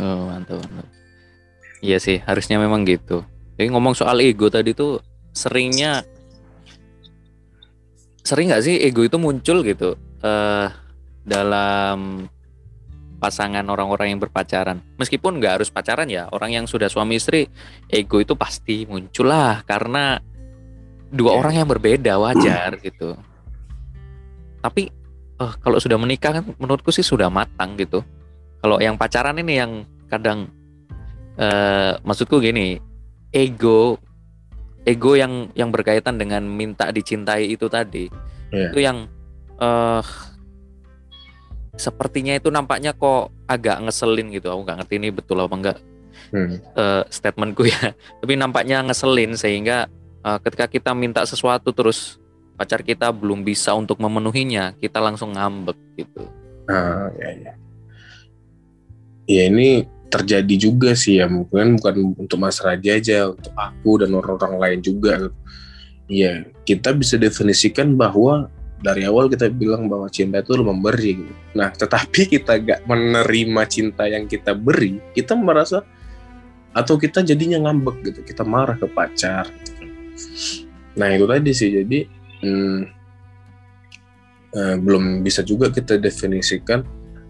[0.00, 0.88] Oh mantap mantap.
[1.84, 3.20] Iya sih harusnya memang gitu.
[3.60, 5.04] Jadi ngomong soal ego tadi tuh
[5.36, 6.00] seringnya
[8.30, 10.70] sering nggak sih ego itu muncul gitu uh,
[11.26, 12.30] dalam
[13.20, 14.80] pasangan orang-orang yang berpacaran.
[14.96, 17.50] Meskipun nggak harus pacaran ya, orang yang sudah suami istri,
[17.90, 20.22] ego itu pasti muncul lah karena
[21.12, 21.38] dua yeah.
[21.42, 23.18] orang yang berbeda wajar gitu.
[24.64, 24.88] Tapi
[25.42, 28.00] uh, kalau sudah menikah kan menurutku sih sudah matang gitu.
[28.60, 30.48] Kalau yang pacaran ini yang kadang
[31.36, 32.80] uh, maksudku gini,
[33.32, 34.00] ego
[34.84, 38.08] ego yang yang berkaitan dengan minta dicintai itu tadi.
[38.50, 38.70] Yeah.
[38.72, 38.98] Itu yang
[39.60, 40.02] uh,
[41.76, 44.52] sepertinya itu nampaknya kok agak ngeselin gitu.
[44.52, 45.78] Aku nggak ngerti ini betul apa enggak
[46.32, 46.56] hmm.
[46.76, 47.94] uh, statementku ya.
[48.20, 49.88] Tapi nampaknya ngeselin sehingga
[50.24, 52.20] uh, ketika kita minta sesuatu terus
[52.60, 56.28] pacar kita belum bisa untuk memenuhinya, kita langsung ngambek gitu.
[56.68, 57.52] Ah, ya, ya
[59.30, 64.10] ya ini terjadi juga sih ya mungkin bukan untuk Mas Raja aja untuk aku dan
[64.12, 65.30] orang-orang lain juga
[66.10, 68.50] ya kita bisa definisikan bahwa
[68.82, 71.34] dari awal kita bilang bahwa cinta itu memberi gitu.
[71.54, 75.86] nah tetapi kita gak menerima cinta yang kita beri kita merasa
[76.74, 79.86] atau kita jadinya ngambek gitu kita marah ke pacar gitu.
[80.98, 81.98] nah itu tadi sih jadi
[82.42, 82.80] hmm,
[84.58, 86.82] eh, belum bisa juga kita definisikan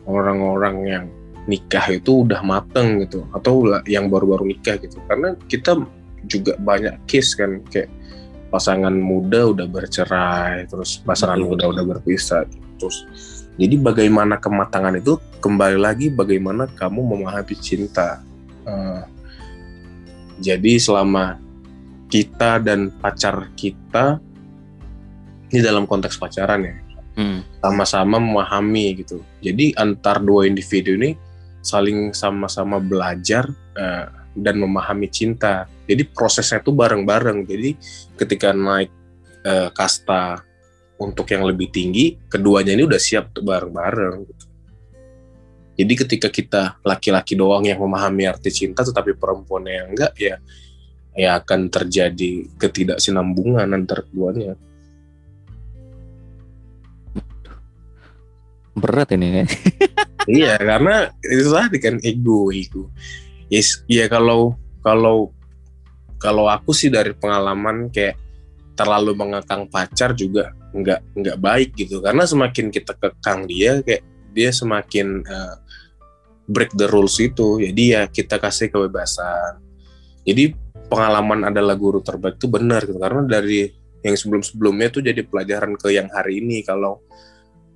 [0.09, 1.07] orang-orang yang
[1.51, 5.03] nikah itu udah mateng gitu atau yang baru-baru nikah gitu.
[5.11, 5.75] Karena kita
[6.31, 7.91] juga banyak case kan kayak
[8.55, 12.45] pasangan muda udah bercerai terus pasangan muda udah berpisah
[12.77, 13.07] terus
[13.61, 18.25] jadi bagaimana kematangan itu kembali lagi bagaimana kamu memahami cinta.
[18.65, 19.05] Uh,
[20.41, 21.37] jadi selama
[22.09, 24.17] kita dan pacar kita
[25.53, 26.75] ini dalam konteks pacaran ya
[27.21, 27.61] hmm.
[27.61, 29.21] sama-sama memahami gitu.
[29.45, 31.13] Jadi antar dua individu ini
[31.61, 35.69] saling sama-sama belajar uh, dan memahami cinta.
[35.85, 37.45] Jadi prosesnya itu bareng-bareng.
[37.45, 37.71] Jadi
[38.17, 38.91] ketika naik
[39.45, 40.45] uh, kasta
[41.01, 44.29] untuk yang lebih tinggi, keduanya ini udah siap tuh bareng-bareng.
[45.81, 50.37] Jadi ketika kita laki-laki doang yang memahami arti cinta, tetapi perempuan yang enggak, ya
[51.17, 54.55] ya akan terjadi ketidaksinambungan antar keduanya.
[58.77, 59.45] Berat ini.
[60.31, 62.91] iya karena itu tadi kan ego ego.
[63.51, 65.35] Yes ya kalau kalau
[66.21, 68.15] kalau aku sih dari pengalaman kayak
[68.77, 71.99] terlalu mengekang pacar juga nggak nggak baik gitu.
[71.99, 75.57] Karena semakin kita kekang dia kayak dia semakin uh,
[76.47, 77.59] break the rules itu.
[77.59, 79.59] Jadi ya kita kasih kebebasan.
[80.23, 80.55] Jadi
[80.87, 82.99] pengalaman adalah guru terbaik itu benar gitu.
[82.99, 83.67] Karena dari
[84.01, 86.63] yang sebelum sebelumnya itu jadi pelajaran ke yang hari ini.
[86.63, 87.03] Kalau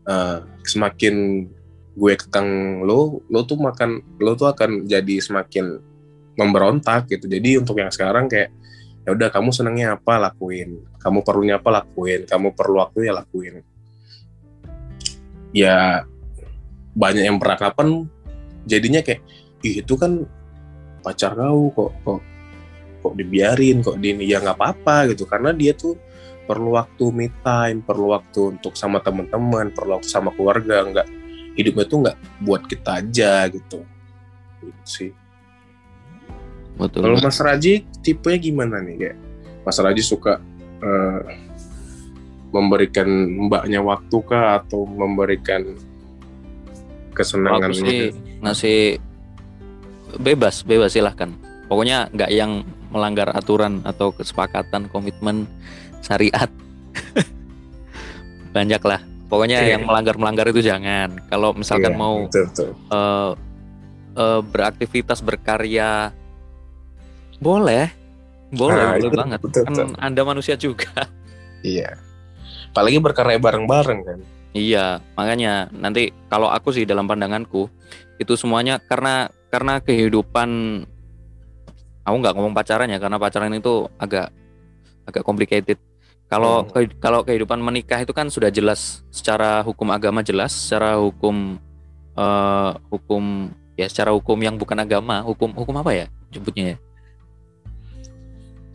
[0.08, 1.46] uh, semakin
[1.94, 5.78] gue kekang lo lo tuh makan lo tuh akan jadi semakin
[6.34, 7.30] memberontak gitu.
[7.30, 8.50] Jadi untuk yang sekarang kayak
[9.06, 10.82] ya udah kamu senangnya apa lakuin.
[10.98, 12.26] Kamu perlunya apa lakuin.
[12.26, 13.62] Kamu perlu waktu ya lakuin.
[15.54, 16.02] Ya
[16.94, 18.10] banyak yang beranggapan
[18.66, 19.22] jadinya kayak
[19.64, 20.28] Ih, itu kan
[21.00, 22.20] pacar kau kok kok
[23.00, 25.96] kok dibiarin kok di ya nggak apa-apa gitu karena dia tuh
[26.44, 31.08] perlu waktu me time perlu waktu untuk sama teman-teman perlu waktu sama keluarga nggak
[31.56, 33.80] hidupnya tuh nggak buat kita aja gitu.
[34.60, 35.10] Gitu sih.
[36.74, 39.16] Betul kalau Mas Raji tipenya gimana nih kayak?
[39.62, 40.42] Mas Raji suka
[40.82, 41.20] eh,
[42.50, 43.06] memberikan
[43.48, 44.60] mbaknya waktu kah?
[44.62, 45.78] Atau memberikan
[47.14, 48.10] kesenangan aku sih
[48.42, 48.78] ngasih
[50.18, 51.30] bebas bebas silahkan.
[51.70, 55.50] Pokoknya nggak yang melanggar aturan atau kesepakatan komitmen
[56.04, 56.50] syariat
[58.54, 59.70] banyak lah pokoknya Oke.
[59.72, 62.70] yang melanggar melanggar itu jangan kalau misalkan Iya, mau betul, betul.
[62.92, 63.30] eh,
[64.14, 66.12] eh, beraktivitas berkarya
[67.40, 67.90] boleh
[68.54, 69.86] boleh Nah, boleh itu banget betul, kan betul.
[69.98, 70.92] anda manusia juga
[71.64, 71.96] Iya.
[72.76, 74.18] Apalagi berkarya bareng-bareng kan.
[74.52, 77.72] Iya, makanya nanti kalau aku sih dalam pandanganku
[78.20, 80.50] itu semuanya karena karena kehidupan
[82.04, 84.28] aku nggak ngomong pacaran ya karena pacaran itu agak
[85.08, 85.80] agak complicated.
[86.24, 86.88] Kalau Hmm.
[86.98, 91.60] kalau kehidupan menikah itu kan sudah jelas secara hukum agama jelas, secara hukum
[92.14, 96.76] eh, hukum ya secara hukum yang bukan agama, hukum hukum apa ya sebutnya ya?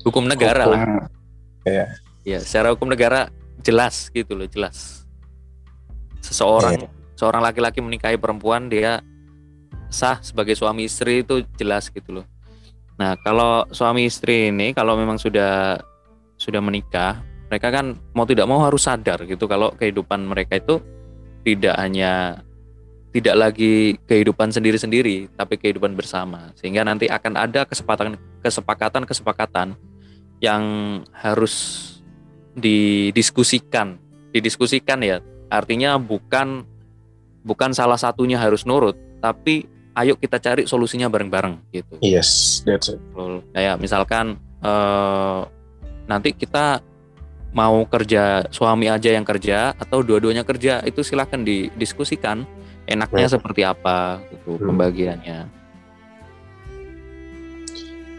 [0.05, 0.79] Hukum negara lah.
[0.79, 1.07] Hukum-
[2.23, 3.31] Ya, secara hukum negara
[3.62, 5.03] jelas gitu loh, jelas.
[6.19, 9.03] Seseorang seorang laki-laki menikahi perempuan dia
[9.89, 12.25] sah sebagai suami istri itu jelas gitu loh.
[12.95, 15.79] Nah, kalau suami istri ini kalau memang sudah
[16.35, 20.77] sudah menikah, mereka kan mau tidak mau harus sadar gitu kalau kehidupan mereka itu
[21.41, 22.45] tidak hanya
[23.09, 26.53] tidak lagi kehidupan sendiri-sendiri, tapi kehidupan bersama.
[26.53, 29.73] Sehingga nanti akan ada kesepakatan kesepakatan-kesepakatan
[30.39, 30.63] yang
[31.09, 31.85] harus
[32.53, 33.97] didiskusikan,
[34.29, 35.17] didiskusikan ya.
[35.49, 36.69] Artinya bukan
[37.41, 38.93] bukan salah satunya harus nurut,
[39.25, 39.65] tapi
[39.97, 41.97] ayo kita cari solusinya bareng-bareng gitu.
[42.05, 43.01] Yes, that's it.
[43.57, 45.41] Kayak misalkan eh,
[46.05, 46.85] nanti kita
[47.49, 52.45] mau kerja suami aja yang kerja atau dua-duanya kerja itu silahkan didiskusikan
[52.85, 53.35] enaknya Right.
[53.38, 54.73] seperti apa gitu Hmm.
[54.73, 55.39] pembagiannya.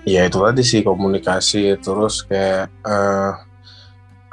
[0.09, 3.33] Ya itu tadi sih komunikasi terus kayak eh,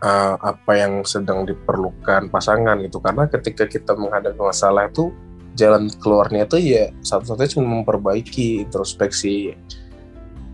[0.01, 5.11] eh, apa yang sedang diperlukan pasangan gitu karena ketika kita menghadapi masalah itu
[5.57, 9.53] jalan keluarnya itu ya satu-satunya cuma memperbaiki introspeksi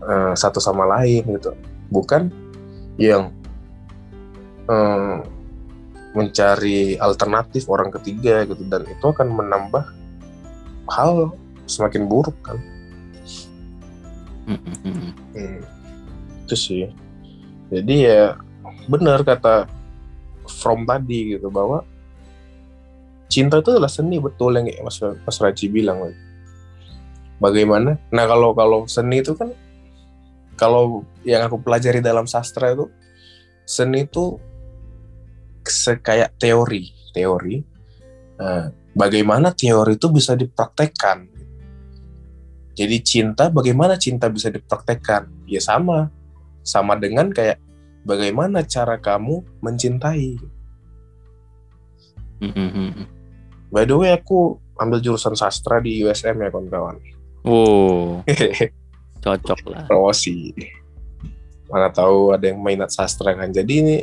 [0.02, 1.54] eh, satu sama lain gitu
[1.88, 2.28] bukan
[2.98, 3.30] yang
[4.68, 5.16] eh,
[6.14, 9.84] mencari alternatif orang ketiga gitu dan itu akan menambah
[10.88, 11.34] hal
[11.66, 12.60] semakin buruk kan
[14.44, 15.12] Mm, mm, mm, mm.
[15.32, 15.60] Hmm,
[16.44, 16.84] itu sih.
[17.72, 18.36] Jadi ya
[18.84, 19.64] benar kata
[20.44, 21.80] From tadi gitu bahwa
[23.32, 26.12] cinta itu adalah seni betul yang Mas Mas Raji bilang.
[27.40, 27.96] Bagaimana?
[28.12, 29.56] Nah kalau kalau seni itu kan
[30.60, 32.92] kalau yang aku pelajari dalam sastra itu
[33.64, 34.36] seni itu
[36.00, 37.56] kayak teori, teori.
[38.38, 41.26] Nah, bagaimana teori itu bisa dipraktekkan?
[42.74, 45.30] Jadi cinta, bagaimana cinta bisa dipraktekkan?
[45.46, 46.10] Ya sama,
[46.66, 47.62] sama dengan kayak
[48.02, 50.42] bagaimana cara kamu mencintai.
[52.42, 53.06] Mm, mm, mm, mm.
[53.70, 56.98] By the way, aku ambil jurusan sastra di USM ya kawan-kawan.
[57.46, 58.26] Wow,
[59.24, 59.84] cocok lah.
[59.86, 60.50] Promosi.
[61.70, 63.54] Mana tahu ada yang minat sastra kan.
[63.54, 63.96] Jadi ini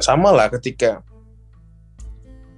[0.00, 1.04] sama lah ketika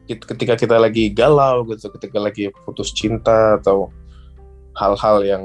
[0.06, 3.88] ketika kita lagi galau gitu, ketika lagi putus cinta atau
[4.76, 5.42] hal-hal yang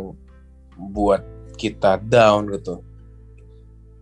[0.75, 1.23] buat
[1.56, 2.84] kita down gitu.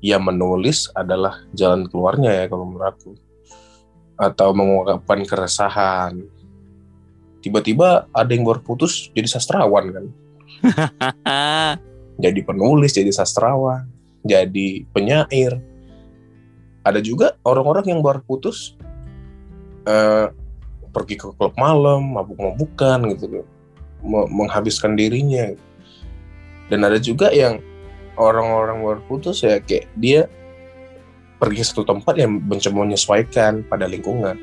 [0.02, 3.12] Ya menulis adalah jalan keluarnya ya kalau menurut aku.
[4.17, 6.26] Atau mengungkapkan keresahan.
[7.41, 10.06] Tiba-tiba ada yang baru putus jadi sastrawan kan.
[12.18, 13.86] Jadi penulis, jadi sastrawan,
[14.26, 15.61] jadi penyair.
[16.88, 18.79] Ada juga orang-orang yang baru putus
[19.83, 20.31] eh,
[20.95, 23.43] pergi ke klub malam, mabuk-mabukan gitu
[24.03, 25.51] me- menghabiskan dirinya.
[26.71, 27.59] Dan ada juga yang
[28.19, 30.31] orang-orang baru putus ya kayak dia
[31.38, 34.35] pergi satu tempat yang mencoba menyesuaikan pada lingkungan.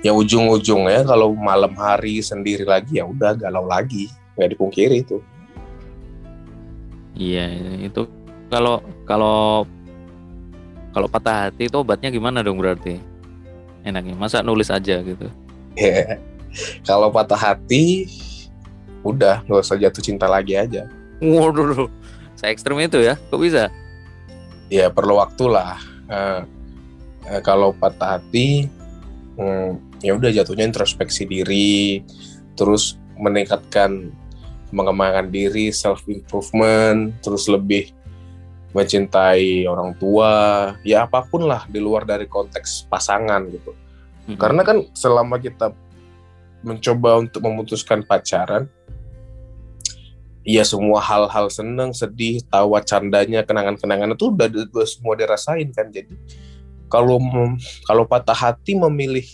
[0.00, 4.08] Yang ujung-ujungnya kalau malam hari sendiri lagi ya udah galau lagi.
[4.38, 5.18] Nggak dipungkiri itu.
[7.18, 7.50] Iya,
[7.82, 8.06] itu
[8.46, 9.66] kalau kalau
[10.92, 13.00] kalau patah hati itu obatnya gimana dong berarti?
[13.86, 15.28] Enaknya masa nulis aja gitu.
[15.78, 16.18] Ya,
[16.82, 18.10] kalau patah hati
[19.06, 20.90] udah nggak usah jatuh cinta lagi aja
[21.22, 21.86] Waduh,
[22.34, 23.70] saya ekstrem itu ya, kok bisa?
[24.68, 25.78] ya perlu waktu lah
[26.08, 26.40] Eh,
[27.28, 28.64] eh, kalau patah hati
[29.36, 32.00] hmm, ya udah jatuhnya introspeksi diri
[32.56, 34.08] terus meningkatkan
[34.72, 37.92] mengembangkan diri self improvement terus lebih
[38.76, 40.32] mencintai orang tua
[40.84, 43.72] ya apa pun lah di luar dari konteks pasangan gitu
[44.28, 44.36] Hmm.
[44.36, 45.72] karena kan selama kita
[46.60, 48.68] mencoba untuk memutuskan pacaran
[50.44, 55.92] ya semua hal-hal seneng, sedih, tawa, candanya, kenangan-kenangan itu udah, udah semua dirasain kan.
[55.92, 56.16] Jadi
[56.88, 59.24] kalau mem- kalau patah hati memilih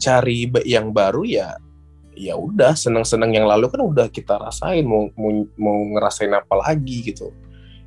[0.00, 1.56] cari yang baru ya
[2.18, 7.08] ya udah senang-senang yang lalu kan udah kita rasain mau mau, mau ngerasain apa lagi
[7.08, 7.32] gitu.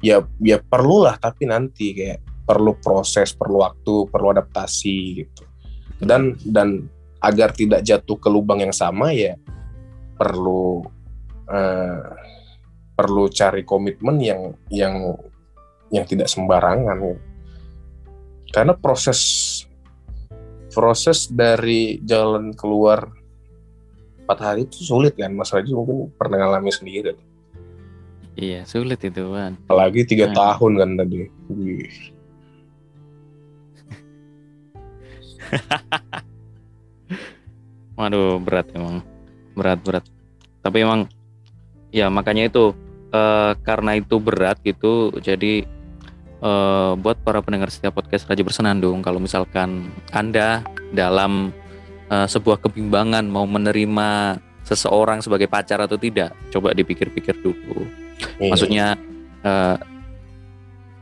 [0.02, 5.44] Ya ya perlulah tapi nanti kayak perlu proses, perlu waktu, perlu adaptasi gitu.
[6.02, 6.90] Dan dan
[7.22, 9.38] agar tidak jatuh ke lubang yang sama ya
[10.18, 10.82] perlu
[11.50, 12.12] eh,
[12.98, 14.42] perlu cari komitmen yang
[14.74, 14.96] yang
[15.94, 16.98] yang tidak sembarangan.
[18.52, 19.22] Karena proses
[20.72, 23.06] proses dari jalan keluar
[24.24, 25.36] empat hari itu sulit kan?
[25.36, 27.31] Mas Raji mungkin pernah ngalami sendiri
[28.34, 29.60] Iya, sulit itu, Wan.
[29.68, 30.36] apalagi tiga Hmm.
[30.36, 31.18] tahun kan tadi
[31.52, 31.92] Wih.
[38.00, 39.04] Waduh, berat emang.
[39.54, 40.06] Berat, berat.
[40.64, 41.06] Tapi emang
[41.92, 42.72] ya makanya itu
[43.12, 45.12] eh, karena itu berat gitu.
[45.20, 45.68] Jadi
[46.42, 50.64] eh, buat para pendengar setiap podcast Raja Bersenandung kalau misalkan Anda
[50.96, 51.52] dalam
[52.08, 57.84] eh, sebuah kebimbangan mau menerima seseorang sebagai pacar atau tidak, coba dipikir-pikir dulu.
[58.42, 58.52] Iya.
[58.52, 58.86] Maksudnya
[59.46, 59.78] eh,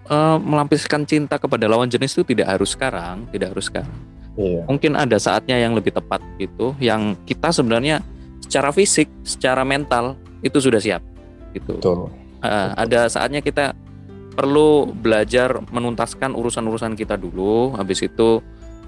[0.10, 4.00] eh, melampiaskan cinta kepada lawan jenis itu tidak harus sekarang, tidak harus sekarang.
[4.40, 4.64] Iya.
[4.68, 8.00] Mungkin ada saatnya yang lebih tepat gitu yang kita sebenarnya
[8.40, 11.04] secara fisik secara mental itu sudah siap
[11.52, 11.76] gitu.
[11.78, 12.08] Betul.
[12.40, 13.76] Uh, ada saatnya kita
[14.32, 18.40] perlu belajar menuntaskan urusan-urusan kita dulu habis itu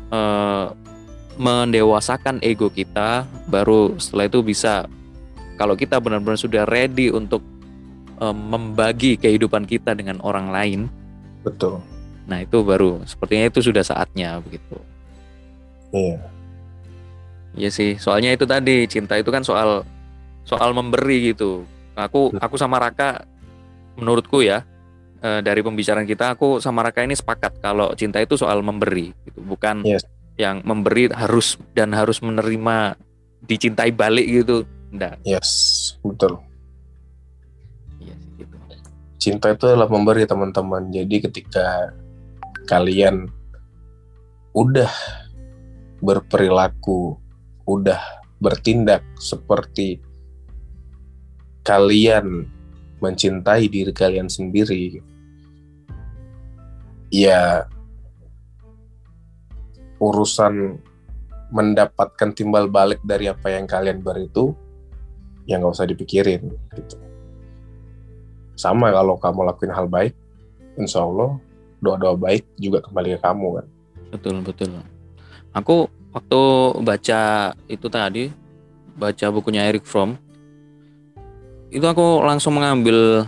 [0.07, 0.71] uh,
[1.35, 4.87] mendewasakan ego kita baru setelah itu bisa
[5.59, 7.43] kalau kita benar-benar sudah ready untuk
[8.21, 10.79] uh, membagi kehidupan kita dengan orang lain
[11.41, 11.81] betul
[12.29, 14.77] nah itu baru sepertinya itu sudah saatnya begitu
[15.91, 16.21] iya
[17.51, 19.83] Iya sih, soalnya itu tadi cinta itu kan soal
[20.47, 21.67] soal memberi gitu.
[21.99, 23.27] Aku aku sama Raka
[23.99, 24.63] menurutku ya
[25.19, 29.43] eh, dari pembicaraan kita aku sama Raka ini sepakat kalau cinta itu soal memberi gitu,
[29.43, 30.07] bukan Yes.
[30.39, 32.95] yang memberi harus dan harus menerima
[33.43, 34.63] dicintai balik gitu.
[34.95, 35.19] Enggak.
[35.27, 35.51] yes
[36.07, 36.39] betul.
[39.21, 40.89] Cinta itu adalah memberi teman-teman.
[40.89, 41.93] Jadi ketika
[42.65, 43.29] kalian
[44.57, 44.89] udah
[46.01, 47.21] berperilaku,
[47.69, 48.01] udah
[48.41, 50.01] bertindak seperti
[51.61, 52.49] kalian
[52.97, 54.97] mencintai diri kalian sendiri,
[57.13, 57.69] ya
[60.01, 60.81] urusan
[61.53, 64.57] mendapatkan timbal balik dari apa yang kalian beri itu
[65.45, 67.10] ya nggak usah dipikirin gitu
[68.61, 70.13] sama kalau kamu lakuin hal baik
[70.77, 71.41] insya Allah
[71.81, 73.67] doa-doa baik juga kembali ke kamu kan
[74.11, 74.69] Betul betul.
[75.55, 76.41] Aku waktu
[76.83, 77.21] baca
[77.65, 78.27] itu tadi
[78.93, 80.19] baca bukunya Eric Fromm
[81.71, 83.23] itu aku langsung mengambil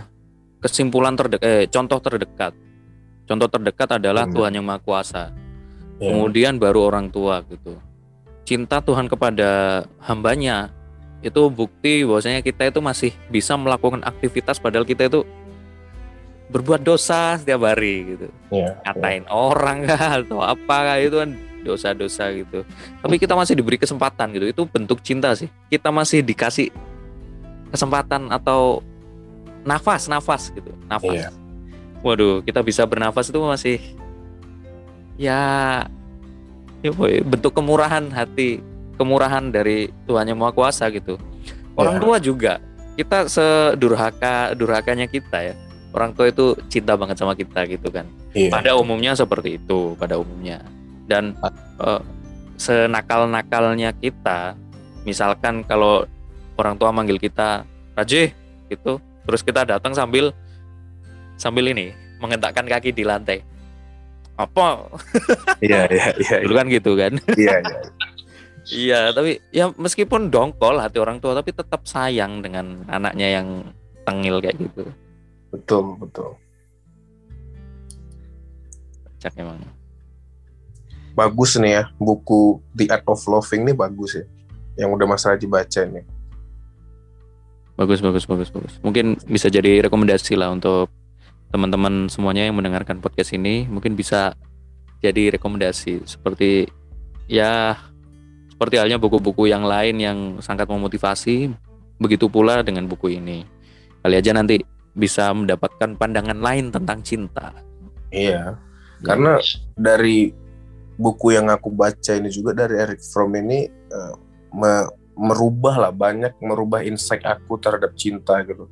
[0.60, 2.52] kesimpulan terdekat eh, contoh terdekat.
[3.24, 4.36] Contoh terdekat adalah Hmm.
[4.36, 5.32] Tuhan yang Maha Kuasa.
[5.96, 7.80] Ya, Kemudian baru orang tua gitu.
[8.44, 10.68] Cinta Tuhan kepada hambanya
[11.24, 15.24] itu bukti bahwasanya kita itu masih bisa melakukan aktivitas padahal kita itu
[16.52, 21.32] berbuat dosa setiap hari gitu ya, ngatain orang kah atau apa kah itu kan
[21.64, 22.62] dosa-dosa gitu.
[23.00, 24.46] Tapi kita masih diberi kesempatan gitu.
[24.46, 25.48] Itu bentuk cinta sih.
[25.72, 26.68] Kita masih dikasih
[27.72, 28.84] kesempatan atau
[29.64, 30.70] nafas, nafas gitu.
[30.86, 31.26] Nafas.
[31.26, 31.28] Iya.
[32.04, 33.80] Waduh, kita bisa bernafas itu masih
[35.16, 35.40] ya
[36.84, 38.60] ya boy, bentuk kemurahan hati,
[38.94, 41.18] kemurahan dari Tuhan yang Maha Kuasa gitu.
[41.74, 42.02] Orang Iya.
[42.02, 42.52] tua juga.
[42.94, 45.54] Kita sedurhaka durhakanya kita ya.
[45.94, 48.50] Orang tua itu cinta banget sama kita gitu kan iya.
[48.50, 50.60] pada umumnya seperti itu pada umumnya
[51.06, 51.32] dan
[51.80, 52.02] eh,
[52.58, 54.58] senakal-nakalnya kita
[55.06, 56.04] misalkan kalau
[56.58, 57.62] orang tua manggil kita
[57.94, 58.34] Raji
[58.68, 60.34] gitu terus kita datang sambil
[61.38, 63.42] sambil ini mengentakkan kaki di lantai
[64.34, 64.90] apa
[65.62, 67.78] iya iya iya dulu kan gitu kan iya iya.
[68.72, 73.48] Iya tapi ya meskipun dongkol hati orang tua tapi tetap sayang dengan anaknya yang
[74.04, 74.88] tengil kayak gitu
[75.52, 76.30] betul betul
[79.20, 79.60] cak emang
[81.16, 84.24] bagus nih ya buku The Art of Loving ini bagus ya
[84.80, 86.04] yang udah Mas Raji baca nih
[87.74, 88.78] Bagus, bagus, bagus, bagus.
[88.86, 90.86] Mungkin bisa jadi rekomendasi lah untuk
[91.50, 93.66] teman-teman semuanya yang mendengarkan podcast ini.
[93.66, 94.38] Mungkin bisa
[95.02, 96.70] jadi rekomendasi seperti
[97.26, 97.74] ya
[98.54, 101.50] seperti halnya buku-buku yang lain yang sangat memotivasi.
[101.98, 103.42] Begitu pula dengan buku ini.
[103.98, 104.62] Kali aja nanti
[104.94, 107.50] bisa mendapatkan pandangan lain tentang cinta.
[108.14, 108.54] Iya.
[109.02, 109.42] Karena
[109.74, 110.30] dari
[110.94, 114.14] buku yang aku baca ini juga dari Eric Fromm ini uh,
[114.54, 118.70] me merubah lah banyak merubah insight aku terhadap cinta gitu.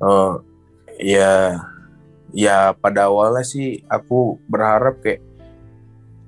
[0.00, 0.40] Uh,
[0.96, 1.60] ya
[2.32, 5.24] ya pada awalnya sih aku berharap kayak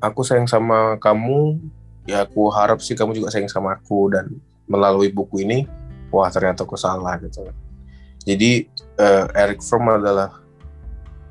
[0.00, 1.60] aku sayang sama kamu
[2.06, 4.30] ya aku harap sih kamu juga sayang sama aku dan
[4.70, 5.66] melalui buku ini
[6.10, 7.46] wah ternyata aku salah gitu
[8.26, 8.66] jadi
[8.98, 10.42] uh, Eric Fromm adalah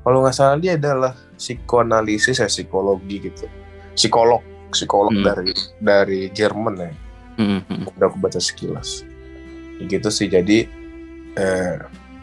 [0.06, 3.48] kalau nggak salah dia adalah psikoanalisis ya psikologi gitu
[3.96, 5.24] psikolog psikolog hmm.
[5.24, 6.92] dari dari Jerman ya
[7.40, 7.90] hmm.
[7.96, 9.02] udah aku baca sekilas
[9.82, 10.68] gitu sih jadi
[11.36, 11.76] eh,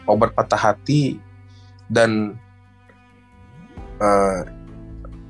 [0.08, 1.18] obat patah hati
[1.86, 2.34] dan
[4.00, 4.42] eh,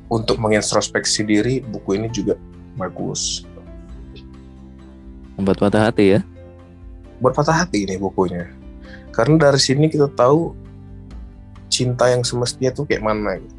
[0.08, 2.38] untuk mengintrospeksi diri buku ini juga
[2.74, 3.46] bagus
[5.40, 6.20] obat patah hati ya
[7.22, 8.50] obat patah hati ini bukunya
[9.14, 10.64] karena dari sini kita tahu
[11.74, 13.56] cinta yang semestinya tuh kayak mana gitu.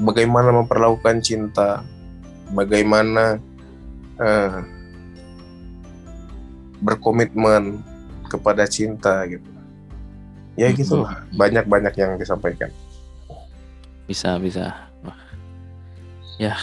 [0.00, 1.86] Bagaimana memperlakukan cinta,
[2.50, 3.38] bagaimana
[4.18, 4.58] uh,
[6.82, 7.78] berkomitmen
[8.26, 9.46] kepada cinta gitu.
[10.58, 12.74] Ya gitulah, banyak-banyak yang disampaikan.
[14.10, 14.90] Bisa, bisa.
[16.40, 16.56] Ya,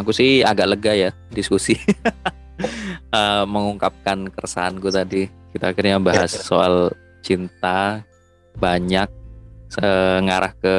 [0.00, 1.76] aku sih agak lega ya diskusi
[3.12, 5.28] uh, mengungkapkan keresahanku tadi.
[5.50, 6.46] Kita akhirnya bahas ya, ya.
[6.46, 6.74] soal
[7.20, 8.06] cinta,
[8.54, 9.10] banyak
[10.22, 10.76] ngarah ke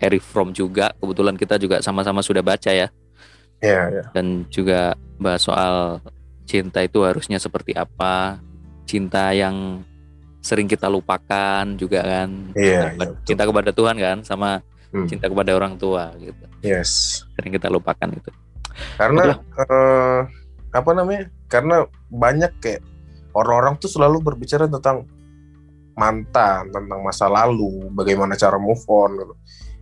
[0.00, 0.92] Eric Fromm juga.
[0.96, 2.88] Kebetulan kita juga sama-sama sudah baca ya.
[3.58, 5.98] Iya, yeah, Dan juga bahas soal
[6.46, 8.38] cinta itu harusnya seperti apa.
[8.88, 9.84] Cinta yang
[10.40, 12.54] sering kita lupakan juga kan.
[12.56, 15.08] Iya, yeah, cinta kepada Tuhan kan sama hmm.
[15.10, 16.44] cinta kepada orang tua gitu.
[16.62, 17.22] Yes.
[17.36, 18.30] Sering kita lupakan itu.
[18.96, 20.20] Karena uh,
[20.74, 21.30] apa namanya?
[21.48, 22.82] Karena banyak kayak
[23.32, 25.08] orang-orang tuh selalu berbicara tentang
[25.98, 29.34] mantan, tentang masa lalu, bagaimana cara move on gitu.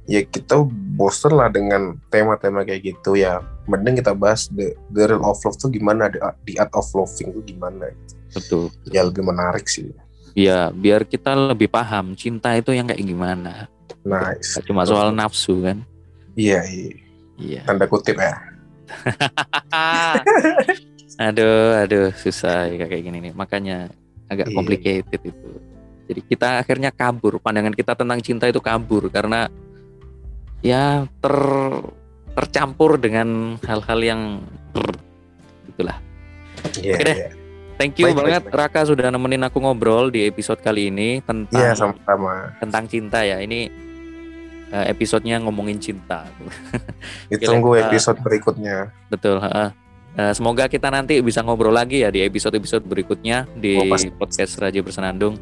[0.06, 0.62] Ya kita
[0.94, 3.42] bosen lah dengan tema-tema kayak gitu ya.
[3.66, 7.34] Mending kita bahas the, the real of love tuh gimana, the, the art of loving
[7.34, 7.90] tuh gimana.
[7.90, 8.14] Gitu.
[8.38, 8.64] Betul.
[8.94, 9.90] Ya lebih menarik sih.
[10.38, 13.66] Ya biar kita lebih paham cinta itu yang kayak gimana.
[14.06, 14.62] Nice.
[14.62, 15.82] Cuma soal nafsu kan.
[16.38, 16.94] Iya, iya.
[17.36, 17.60] Iya.
[17.66, 18.38] Tanda kutip ya.
[21.26, 23.32] aduh, aduh, susah ya kayak gini nih.
[23.32, 23.90] Makanya
[24.30, 24.54] agak iya.
[24.54, 25.50] complicated itu.
[26.06, 29.50] Jadi kita akhirnya kabur, pandangan kita tentang cinta itu kabur karena
[30.62, 31.36] ya ter
[32.36, 34.20] tercampur dengan hal-hal yang
[35.66, 35.98] itulah.
[36.78, 37.16] Yeah, Oke deh.
[37.16, 37.32] Yeah.
[37.76, 38.72] Thank you baik, banget baik, baik.
[38.72, 42.56] Raka sudah nemenin aku ngobrol di episode kali ini tentang yeah, sama-sama.
[42.56, 43.36] tentang cinta ya.
[43.44, 43.68] Ini
[44.72, 46.26] uh, episodenya ngomongin cinta.
[47.32, 48.90] Ditunggu episode berikutnya.
[49.12, 49.38] Betul.
[49.42, 49.70] Uh,
[50.16, 53.86] uh, semoga kita nanti bisa ngobrol lagi ya di episode-episode berikutnya di oh,
[54.18, 55.38] podcast Raja Bersenandung.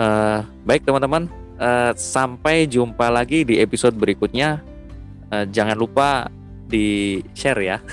[0.00, 1.28] Uh, baik teman-teman,
[1.60, 4.64] uh, sampai jumpa lagi di episode berikutnya.
[5.32, 6.28] Uh, jangan lupa
[6.68, 7.78] di share ya.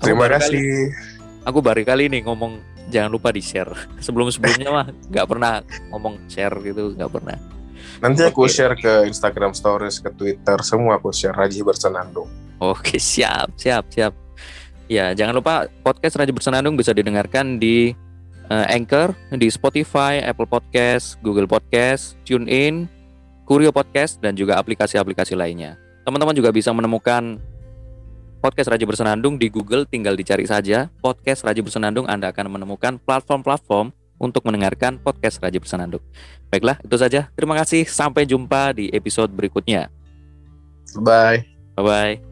[0.00, 0.56] Terima kasih.
[0.56, 0.88] Kali,
[1.44, 2.56] aku baru kali ini ngomong
[2.88, 3.74] jangan lupa di share.
[4.04, 5.60] Sebelum-sebelumnya mah nggak pernah
[5.92, 7.59] ngomong share gitu, nggak pernah.
[8.00, 8.52] Nanti aku okay.
[8.56, 12.32] share ke Instagram Stories, ke Twitter, semua aku share Raji Bersenandung.
[12.56, 14.16] Oke, siap, siap, siap.
[14.88, 17.92] Ya, jangan lupa podcast Raji Bersenandung bisa didengarkan di
[18.48, 22.88] uh, Anchor, di Spotify, Apple Podcast, Google Podcast, TuneIn,
[23.44, 25.76] Kurio Podcast, dan juga aplikasi-aplikasi lainnya.
[26.08, 27.36] Teman-teman juga bisa menemukan
[28.40, 32.08] podcast Raja Bersenandung di Google, tinggal dicari saja podcast Raja Bersenandung.
[32.08, 36.04] Anda akan menemukan platform-platform untuk mendengarkan podcast Raja Bersenandung.
[36.52, 37.32] Baiklah, itu saja.
[37.32, 37.88] Terima kasih.
[37.88, 39.88] Sampai jumpa di episode berikutnya.
[41.00, 41.48] Bye.
[41.80, 42.29] Bye-bye.